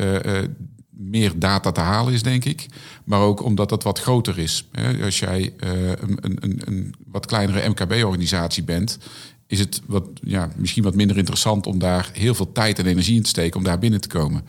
meer 1.01 1.39
data 1.39 1.73
te 1.73 1.81
halen 1.81 2.13
is, 2.13 2.23
denk 2.23 2.45
ik. 2.45 2.67
Maar 3.05 3.21
ook 3.21 3.43
omdat 3.43 3.71
het 3.71 3.83
wat 3.83 4.01
groter 4.01 4.39
is. 4.39 4.69
Als 5.03 5.19
jij 5.19 5.55
uh, 5.65 5.89
een, 5.89 6.19
een, 6.21 6.61
een, 6.65 6.95
wat 7.07 7.27
kleinere 7.27 7.69
MKB-organisatie 7.69 8.63
bent, 8.63 8.99
is 9.47 9.59
het 9.59 9.81
wat, 9.87 10.09
ja, 10.23 10.51
misschien 10.57 10.83
wat 10.83 10.95
minder 10.95 11.19
interessant 11.19 11.67
om 11.67 11.79
daar 11.79 12.11
heel 12.13 12.35
veel 12.35 12.53
tijd 12.53 12.79
en 12.79 12.87
energie 12.87 13.17
in 13.17 13.23
te 13.23 13.29
steken 13.29 13.57
om 13.57 13.65
daar 13.65 13.79
binnen 13.79 14.01
te 14.01 14.09
komen. 14.09 14.45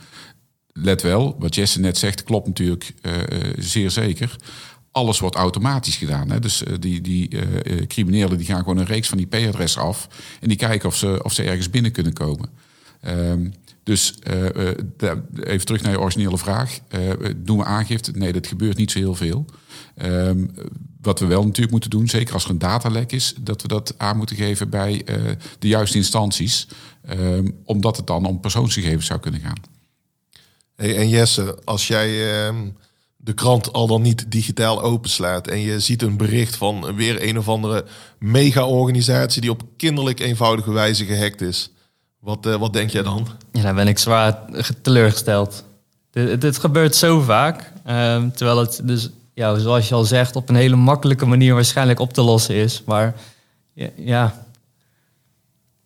Let 0.73 1.01
wel, 1.01 1.35
wat 1.39 1.55
Jesse 1.55 1.79
net 1.79 1.97
zegt, 1.97 2.23
klopt 2.23 2.47
natuurlijk 2.47 2.93
uh, 3.01 3.13
zeer 3.57 3.91
zeker. 3.91 4.35
Alles 4.91 5.19
wordt 5.19 5.35
automatisch 5.35 5.95
gedaan. 5.95 6.29
Hè? 6.29 6.39
Dus 6.39 6.63
die, 6.79 7.01
die 7.01 7.29
criminelen 7.87 8.37
die 8.37 8.45
gaan 8.45 8.59
gewoon 8.59 8.77
een 8.77 8.85
reeks 8.85 9.07
van 9.07 9.19
IP-adressen 9.19 9.81
af 9.81 10.07
en 10.39 10.47
die 10.47 10.57
kijken 10.57 10.89
of 10.89 10.95
ze, 10.95 11.19
of 11.23 11.33
ze 11.33 11.43
ergens 11.43 11.69
binnen 11.69 11.91
kunnen 11.91 12.13
komen. 12.13 12.49
Um, 13.07 13.53
dus 13.91 14.13
uh, 14.33 14.45
even 15.43 15.65
terug 15.65 15.81
naar 15.81 15.91
je 15.91 15.99
originele 15.99 16.37
vraag. 16.37 16.79
Uh, 16.89 17.11
doen 17.37 17.57
we 17.57 17.63
aangifte? 17.63 18.11
Nee, 18.11 18.33
dat 18.33 18.47
gebeurt 18.47 18.77
niet 18.77 18.91
zo 18.91 18.99
heel 18.99 19.15
veel. 19.15 19.45
Um, 20.01 20.51
wat 21.01 21.19
we 21.19 21.25
wel 21.25 21.43
natuurlijk 21.43 21.71
moeten 21.71 21.89
doen, 21.89 22.07
zeker 22.07 22.33
als 22.33 22.43
er 22.43 22.49
een 22.49 22.57
datalek 22.57 23.11
is, 23.11 23.33
dat 23.41 23.61
we 23.61 23.67
dat 23.67 23.93
aan 23.97 24.17
moeten 24.17 24.35
geven 24.35 24.69
bij 24.69 25.05
de 25.59 25.67
juiste 25.67 25.97
instanties. 25.97 26.67
Um, 27.09 27.61
omdat 27.65 27.97
het 27.97 28.07
dan 28.07 28.25
om 28.25 28.39
persoonsgegevens 28.39 29.05
zou 29.05 29.19
kunnen 29.19 29.41
gaan. 29.41 29.61
Hey, 30.75 30.97
en 30.97 31.09
Jesse, 31.09 31.59
als 31.63 31.87
jij 31.87 32.35
ehm, 32.45 32.69
de 33.17 33.33
krant 33.33 33.73
al 33.73 33.87
dan 33.87 34.01
niet 34.01 34.31
digitaal 34.31 34.81
openslaat 34.81 35.47
en 35.47 35.59
je 35.59 35.79
ziet 35.79 36.01
een 36.01 36.17
bericht 36.17 36.55
van 36.55 36.95
weer 36.95 37.27
een 37.27 37.37
of 37.37 37.49
andere 37.49 37.85
mega-organisatie 38.19 39.41
die 39.41 39.51
op 39.51 39.63
kinderlijk 39.77 40.19
eenvoudige 40.19 40.71
wijze 40.71 41.05
gehackt 41.05 41.41
is 41.41 41.71
wat, 42.21 42.45
uh, 42.45 42.55
wat 42.55 42.73
denk 42.73 42.89
jij 42.89 43.03
dan? 43.03 43.27
Ja, 43.51 43.61
dan 43.61 43.75
ben 43.75 43.87
ik 43.87 43.97
zwaar 43.97 44.39
teleurgesteld. 44.81 45.63
Dit, 46.11 46.57
gebeurt 46.57 46.95
zo 46.95 47.21
vaak. 47.21 47.71
Uh, 47.87 48.23
terwijl 48.35 48.57
het 48.57 48.81
dus, 48.83 49.09
ja, 49.33 49.57
zoals 49.57 49.87
je 49.87 49.95
al 49.95 50.03
zegt, 50.03 50.35
op 50.35 50.49
een 50.49 50.55
hele 50.55 50.75
makkelijke 50.75 51.25
manier 51.25 51.53
waarschijnlijk 51.53 51.99
op 51.99 52.13
te 52.13 52.21
lossen 52.21 52.55
is. 52.55 52.83
Maar 52.85 53.15
ja. 53.95 54.45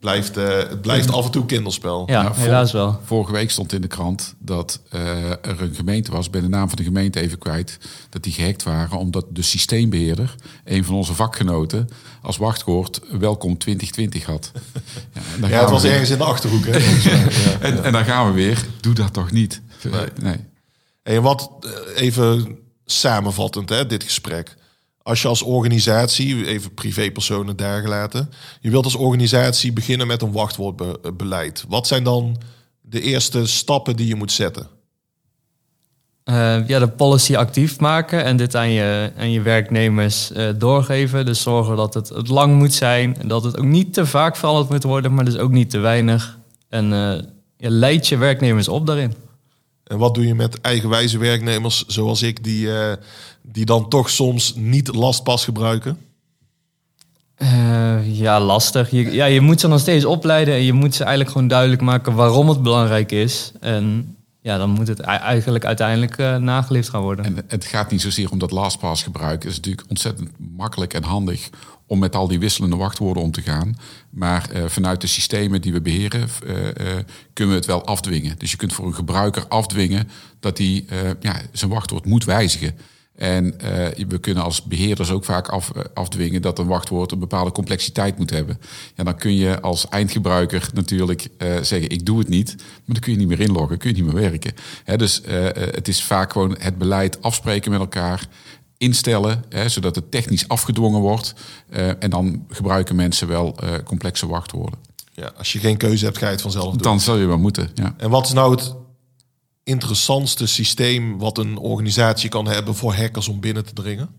Blijft, 0.05 0.37
uh, 0.37 0.47
het 0.57 0.81
blijft 0.81 1.11
af 1.11 1.25
en 1.25 1.31
toe 1.31 1.45
kinderspel. 1.45 2.03
Ja, 2.05 2.21
nou, 2.21 2.35
helaas 2.35 2.71
vor, 2.71 2.79
wel. 2.79 2.99
Vorige 3.05 3.31
week 3.31 3.51
stond 3.51 3.73
in 3.73 3.81
de 3.81 3.87
krant 3.87 4.35
dat 4.39 4.79
uh, 4.93 5.29
er 5.29 5.61
een 5.61 5.75
gemeente 5.75 6.11
was, 6.11 6.29
ben 6.29 6.41
de 6.41 6.47
naam 6.47 6.67
van 6.67 6.77
de 6.77 6.83
gemeente 6.83 7.19
even 7.19 7.37
kwijt, 7.37 7.77
dat 8.09 8.23
die 8.23 8.33
gehackt 8.33 8.63
waren 8.63 8.97
omdat 8.97 9.25
de 9.29 9.41
systeembeheerder, 9.41 10.35
een 10.63 10.85
van 10.85 10.95
onze 10.95 11.13
vakgenoten, 11.13 11.89
als 12.21 12.37
wachtwoord 12.37 13.01
welkom 13.19 13.57
2020 13.57 14.25
had. 14.25 14.51
Ja, 15.41 15.47
ja 15.47 15.61
het 15.61 15.69
was 15.69 15.81
weer. 15.81 15.91
ergens 15.91 16.09
in 16.09 16.17
de 16.17 16.23
Achterhoek. 16.23 16.65
Hè? 16.65 16.77
ja, 17.09 17.27
en, 17.59 17.83
en, 17.83 17.91
dan 17.91 18.05
gaan 18.05 18.27
we 18.27 18.33
weer, 18.33 18.65
doe 18.81 18.93
dat 18.93 19.13
toch 19.13 19.31
niet. 19.31 19.61
Nee. 19.81 20.07
nee. 20.21 20.37
En 21.03 21.21
wat, 21.21 21.51
even 21.95 22.57
samenvattend, 22.85 23.69
hè, 23.69 23.85
dit 23.85 24.03
gesprek. 24.03 24.55
Als 25.05 25.21
je 25.21 25.27
als 25.27 25.41
organisatie, 25.41 26.45
even 26.45 26.73
privépersonen 26.73 27.55
daar 27.55 27.81
gelaten, 27.81 28.29
je 28.61 28.69
wilt 28.69 28.83
als 28.83 28.95
organisatie 28.95 29.73
beginnen 29.73 30.07
met 30.07 30.21
een 30.21 30.31
wachtwoordbeleid. 30.31 31.65
Wat 31.67 31.87
zijn 31.87 32.03
dan 32.03 32.37
de 32.81 33.01
eerste 33.01 33.47
stappen 33.47 33.95
die 33.95 34.07
je 34.07 34.15
moet 34.15 34.31
zetten? 34.31 34.67
Uh, 36.25 36.67
ja, 36.67 36.79
de 36.79 36.87
policy 36.87 37.35
actief 37.35 37.79
maken 37.79 38.23
en 38.23 38.37
dit 38.37 38.55
aan 38.55 38.69
je, 38.69 39.11
aan 39.17 39.31
je 39.31 39.41
werknemers 39.41 40.31
uh, 40.31 40.49
doorgeven. 40.55 41.25
Dus 41.25 41.41
zorgen 41.41 41.75
dat 41.75 41.93
het, 41.93 42.09
het 42.09 42.27
lang 42.27 42.55
moet 42.55 42.73
zijn 42.73 43.17
en 43.19 43.27
dat 43.27 43.43
het 43.43 43.57
ook 43.57 43.65
niet 43.65 43.93
te 43.93 44.05
vaak 44.05 44.35
veranderd 44.35 44.69
moet 44.69 44.83
worden, 44.83 45.13
maar 45.13 45.25
dus 45.25 45.37
ook 45.37 45.51
niet 45.51 45.69
te 45.69 45.79
weinig. 45.79 46.37
En 46.69 46.85
uh, 46.85 47.13
ja, 47.57 47.69
leid 47.69 48.07
je 48.07 48.17
werknemers 48.17 48.67
op 48.67 48.87
daarin. 48.87 49.24
En 49.85 49.97
wat 49.97 50.13
doe 50.13 50.27
je 50.27 50.35
met 50.35 50.61
eigenwijze 50.61 51.17
werknemers 51.17 51.85
zoals 51.87 52.21
ik, 52.21 52.43
die, 52.43 52.69
die 53.41 53.65
dan 53.65 53.89
toch 53.89 54.09
soms 54.09 54.53
niet 54.55 54.95
lastpas 54.95 55.43
gebruiken? 55.43 55.97
ja, 58.03 58.39
lastig. 58.39 58.91
Je, 58.91 59.11
ja, 59.11 59.25
je 59.25 59.41
moet 59.41 59.59
ze 59.59 59.67
nog 59.67 59.79
steeds 59.79 60.05
opleiden 60.05 60.53
en 60.53 60.63
je 60.63 60.73
moet 60.73 60.95
ze 60.95 61.01
eigenlijk 61.01 61.31
gewoon 61.31 61.47
duidelijk 61.47 61.81
maken 61.81 62.13
waarom 62.13 62.49
het 62.49 62.63
belangrijk 62.63 63.11
is. 63.11 63.51
En 63.59 64.15
ja, 64.45 64.57
dan 64.57 64.69
moet 64.69 64.87
het 64.87 64.99
eigenlijk 64.99 65.65
uiteindelijk 65.65 66.17
uh, 66.17 66.35
nageleefd 66.35 66.89
gaan 66.89 67.01
worden. 67.01 67.25
En 67.25 67.43
het 67.47 67.65
gaat 67.65 67.91
niet 67.91 68.01
zozeer 68.01 68.31
om 68.31 68.39
dat 68.39 68.51
LastPass 68.51 69.03
gebruiken. 69.03 69.39
Het 69.39 69.49
is 69.49 69.55
natuurlijk 69.55 69.89
ontzettend 69.89 70.29
makkelijk 70.37 70.93
en 70.93 71.03
handig 71.03 71.49
om 71.87 71.99
met 71.99 72.15
al 72.15 72.27
die 72.27 72.39
wisselende 72.39 72.75
wachtwoorden 72.75 73.23
om 73.23 73.31
te 73.31 73.41
gaan. 73.41 73.77
Maar 74.09 74.49
uh, 74.53 74.65
vanuit 74.65 75.01
de 75.01 75.07
systemen 75.07 75.61
die 75.61 75.73
we 75.73 75.81
beheren, 75.81 76.19
uh, 76.21 76.55
kunnen 77.33 77.53
we 77.53 77.59
het 77.59 77.65
wel 77.65 77.85
afdwingen. 77.85 78.35
Dus 78.37 78.51
je 78.51 78.57
kunt 78.57 78.73
voor 78.73 78.85
een 78.85 78.95
gebruiker 78.95 79.47
afdwingen 79.47 80.09
dat 80.39 80.57
hij 80.57 80.85
ja, 81.19 81.41
zijn 81.51 81.71
wachtwoord 81.71 82.05
moet 82.05 82.23
wijzigen. 82.23 82.75
En 83.15 83.45
uh, 83.45 84.07
we 84.07 84.17
kunnen 84.19 84.43
als 84.43 84.63
beheerders 84.63 85.11
ook 85.11 85.25
vaak 85.25 85.47
af, 85.47 85.71
uh, 85.75 85.83
afdwingen 85.93 86.41
dat 86.41 86.59
een 86.59 86.67
wachtwoord 86.67 87.11
een 87.11 87.19
bepaalde 87.19 87.51
complexiteit 87.51 88.17
moet 88.17 88.29
hebben. 88.29 88.59
Ja, 88.95 89.03
dan 89.03 89.15
kun 89.15 89.35
je 89.35 89.61
als 89.61 89.89
eindgebruiker 89.89 90.69
natuurlijk 90.73 91.27
uh, 91.37 91.55
zeggen: 91.61 91.89
ik 91.89 92.05
doe 92.05 92.19
het 92.19 92.27
niet, 92.27 92.55
maar 92.57 92.65
dan 92.85 92.99
kun 92.99 93.11
je 93.11 93.17
niet 93.17 93.27
meer 93.27 93.39
inloggen, 93.39 93.77
kun 93.77 93.89
je 93.89 93.95
niet 93.95 94.13
meer 94.13 94.29
werken. 94.29 94.53
Hè, 94.83 94.97
dus 94.97 95.21
het 95.51 95.87
is 95.87 96.03
vaak 96.03 96.31
gewoon 96.31 96.55
het 96.59 96.77
beleid 96.77 97.21
afspreken 97.21 97.71
met 97.71 97.79
elkaar, 97.79 98.27
instellen, 98.77 99.43
hè, 99.49 99.69
zodat 99.69 99.95
het 99.95 100.11
technisch 100.11 100.47
afgedwongen 100.47 101.01
wordt. 101.01 101.33
en 101.99 102.09
dan 102.09 102.45
gebruiken 102.49 102.95
mensen 102.95 103.27
wel 103.27 103.55
complexe 103.83 104.27
wachtwoorden. 104.27 104.79
Ja, 105.11 105.31
als 105.37 105.53
je 105.53 105.59
geen 105.59 105.77
keuze 105.77 106.05
hebt, 106.05 106.17
ga 106.17 106.25
je 106.25 106.31
het 106.31 106.41
vanzelf 106.41 106.71
doen. 106.71 106.81
Dan 106.81 106.99
zal 106.99 107.17
je 107.17 107.25
wel 107.25 107.37
moeten. 107.37 107.69
Ja. 107.73 107.95
En 107.97 108.09
wat 108.09 108.25
is 108.25 108.33
nou 108.33 108.51
het 108.51 108.75
interessantste 109.65 110.47
systeem 110.47 111.17
wat 111.17 111.37
een 111.37 111.57
organisatie 111.57 112.29
kan 112.29 112.47
hebben 112.47 112.75
voor 112.75 112.93
hackers 112.93 113.27
om 113.27 113.39
binnen 113.39 113.65
te 113.65 113.73
dringen? 113.73 114.09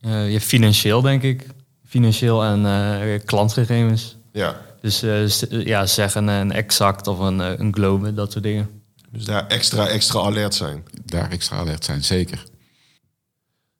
Uh, 0.00 0.32
je 0.32 0.40
financieel, 0.40 1.00
denk 1.00 1.22
ik. 1.22 1.46
Financieel 1.84 2.44
en 2.44 2.60
uh, 2.60 3.18
klantgegevens. 3.24 4.16
Ja. 4.32 4.60
Dus 4.80 5.02
uh, 5.02 5.28
ja, 5.64 5.86
zeggen 5.86 6.26
een 6.26 6.52
exact 6.52 7.06
of 7.06 7.18
een, 7.18 7.38
een 7.38 7.74
globe, 7.74 8.14
dat 8.14 8.32
soort 8.32 8.44
dingen. 8.44 8.68
Dus 9.10 9.24
daar 9.24 9.46
extra, 9.46 9.86
extra 9.86 10.20
alert 10.20 10.54
zijn. 10.54 10.84
Daar 11.04 11.30
extra 11.30 11.56
alert 11.56 11.84
zijn, 11.84 12.04
zeker. 12.04 12.44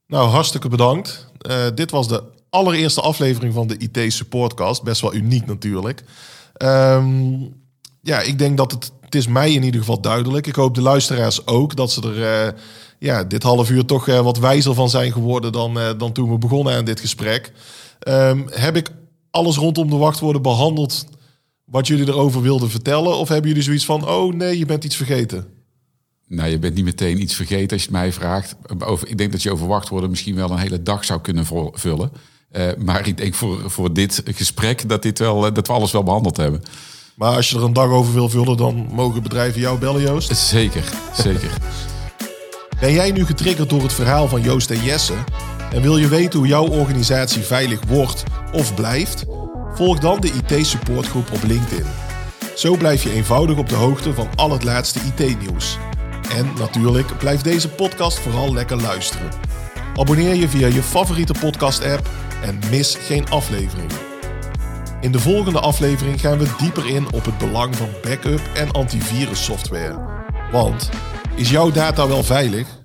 Nou, 0.06 0.28
hartstikke 0.28 0.68
bedankt. 0.68 1.30
dit 1.74 1.90
was 1.90 2.08
de 2.08 2.22
allereerste 2.50 3.00
aflevering 3.00 3.54
van 3.54 3.66
de 3.66 3.76
IT 3.76 4.12
Supportcast. 4.12 4.82
Best 4.82 5.00
wel 5.00 5.14
uniek 5.14 5.46
natuurlijk. 5.46 6.04
Um, 6.62 7.54
ja, 8.02 8.20
ik 8.20 8.38
denk 8.38 8.56
dat 8.56 8.72
het 8.72 8.92
het 9.08 9.16
is 9.16 9.26
mij 9.26 9.52
in 9.52 9.62
ieder 9.62 9.80
geval 9.80 10.00
duidelijk. 10.00 10.46
Ik 10.46 10.54
hoop 10.54 10.74
de 10.74 10.82
luisteraars 10.82 11.46
ook 11.46 11.76
dat 11.76 11.92
ze 11.92 12.02
er 12.02 12.46
uh, 12.46 12.60
ja, 12.98 13.24
dit 13.24 13.42
half 13.42 13.70
uur 13.70 13.84
toch 13.84 14.08
uh, 14.08 14.20
wat 14.20 14.38
wijzer 14.38 14.74
van 14.74 14.90
zijn 14.90 15.12
geworden 15.12 15.52
dan, 15.52 15.78
uh, 15.78 15.90
dan 15.98 16.12
toen 16.12 16.30
we 16.30 16.38
begonnen 16.38 16.74
aan 16.74 16.84
dit 16.84 17.00
gesprek. 17.00 17.52
Um, 18.08 18.46
heb 18.50 18.76
ik 18.76 18.90
alles 19.30 19.56
rondom 19.56 19.90
de 19.90 19.96
wachtwoorden 19.96 20.42
behandeld 20.42 21.06
wat 21.64 21.86
jullie 21.86 22.06
erover 22.06 22.42
wilden 22.42 22.70
vertellen? 22.70 23.16
Of 23.16 23.28
hebben 23.28 23.48
jullie 23.48 23.64
zoiets 23.64 23.84
van, 23.84 24.08
oh 24.08 24.34
nee, 24.34 24.58
je 24.58 24.66
bent 24.66 24.84
iets 24.84 24.96
vergeten? 24.96 25.46
Nou, 26.26 26.50
je 26.50 26.58
bent 26.58 26.74
niet 26.74 26.84
meteen 26.84 27.20
iets 27.20 27.34
vergeten 27.34 27.72
als 27.72 27.82
je 27.82 27.88
het 27.88 27.98
mij 27.98 28.12
vraagt. 28.12 28.56
Over, 28.78 29.08
ik 29.08 29.18
denk 29.18 29.32
dat 29.32 29.42
je 29.42 29.52
over 29.52 29.66
wachtwoorden 29.66 30.10
misschien 30.10 30.34
wel 30.34 30.50
een 30.50 30.58
hele 30.58 30.82
dag 30.82 31.04
zou 31.04 31.20
kunnen 31.20 31.46
vullen. 31.72 32.12
maar 32.78 33.06
ik 33.06 33.16
denk 33.16 33.34
voor, 33.34 33.70
voor 33.70 33.94
dit 33.94 34.22
gesprek 34.24 34.88
dat, 34.88 35.02
dit 35.02 35.18
wel, 35.18 35.52
dat 35.52 35.66
we 35.66 35.72
alles 35.72 35.92
wel 35.92 36.02
behandeld 36.02 36.36
hebben. 36.36 36.62
Maar 37.18 37.34
als 37.34 37.50
je 37.50 37.56
er 37.56 37.64
een 37.64 37.72
dag 37.72 37.88
over 37.88 38.12
wil 38.12 38.28
vullen, 38.28 38.56
dan 38.56 38.88
mogen 38.92 39.22
bedrijven 39.22 39.60
jou 39.60 39.78
bellen, 39.78 40.02
Joost. 40.02 40.36
Zeker, 40.36 40.84
zeker. 41.12 41.50
ben 42.80 42.92
jij 42.92 43.12
nu 43.12 43.26
getriggerd 43.26 43.70
door 43.70 43.82
het 43.82 43.92
verhaal 43.92 44.28
van 44.28 44.42
Joost 44.42 44.70
en 44.70 44.84
Jesse? 44.84 45.14
En 45.72 45.82
wil 45.82 45.96
je 45.96 46.08
weten 46.08 46.38
hoe 46.38 46.48
jouw 46.48 46.68
organisatie 46.68 47.42
veilig 47.42 47.80
wordt 47.88 48.24
of 48.52 48.74
blijft? 48.74 49.24
Volg 49.74 49.98
dan 49.98 50.20
de 50.20 50.32
IT-supportgroep 50.32 51.32
op 51.32 51.42
LinkedIn. 51.42 51.86
Zo 52.54 52.76
blijf 52.76 53.02
je 53.02 53.12
eenvoudig 53.12 53.58
op 53.58 53.68
de 53.68 53.74
hoogte 53.74 54.14
van 54.14 54.28
al 54.36 54.50
het 54.50 54.64
laatste 54.64 55.00
IT-nieuws. 55.16 55.78
En 56.36 56.52
natuurlijk, 56.58 57.18
blijf 57.18 57.40
deze 57.40 57.68
podcast 57.68 58.18
vooral 58.18 58.54
lekker 58.54 58.80
luisteren. 58.80 59.28
Abonneer 59.94 60.34
je 60.34 60.48
via 60.48 60.66
je 60.66 60.82
favoriete 60.82 61.34
podcast-app 61.40 62.08
en 62.42 62.58
mis 62.70 62.96
geen 63.00 63.30
aflevering. 63.30 63.90
In 65.00 65.12
de 65.12 65.20
volgende 65.20 65.60
aflevering 65.60 66.20
gaan 66.20 66.38
we 66.38 66.54
dieper 66.58 66.86
in 66.86 67.12
op 67.12 67.24
het 67.24 67.38
belang 67.38 67.76
van 67.76 67.88
backup 68.02 68.40
en 68.54 68.70
antivirussoftware. 68.70 69.98
Want 70.52 70.90
is 71.34 71.50
jouw 71.50 71.70
data 71.70 72.08
wel 72.08 72.22
veilig? 72.22 72.77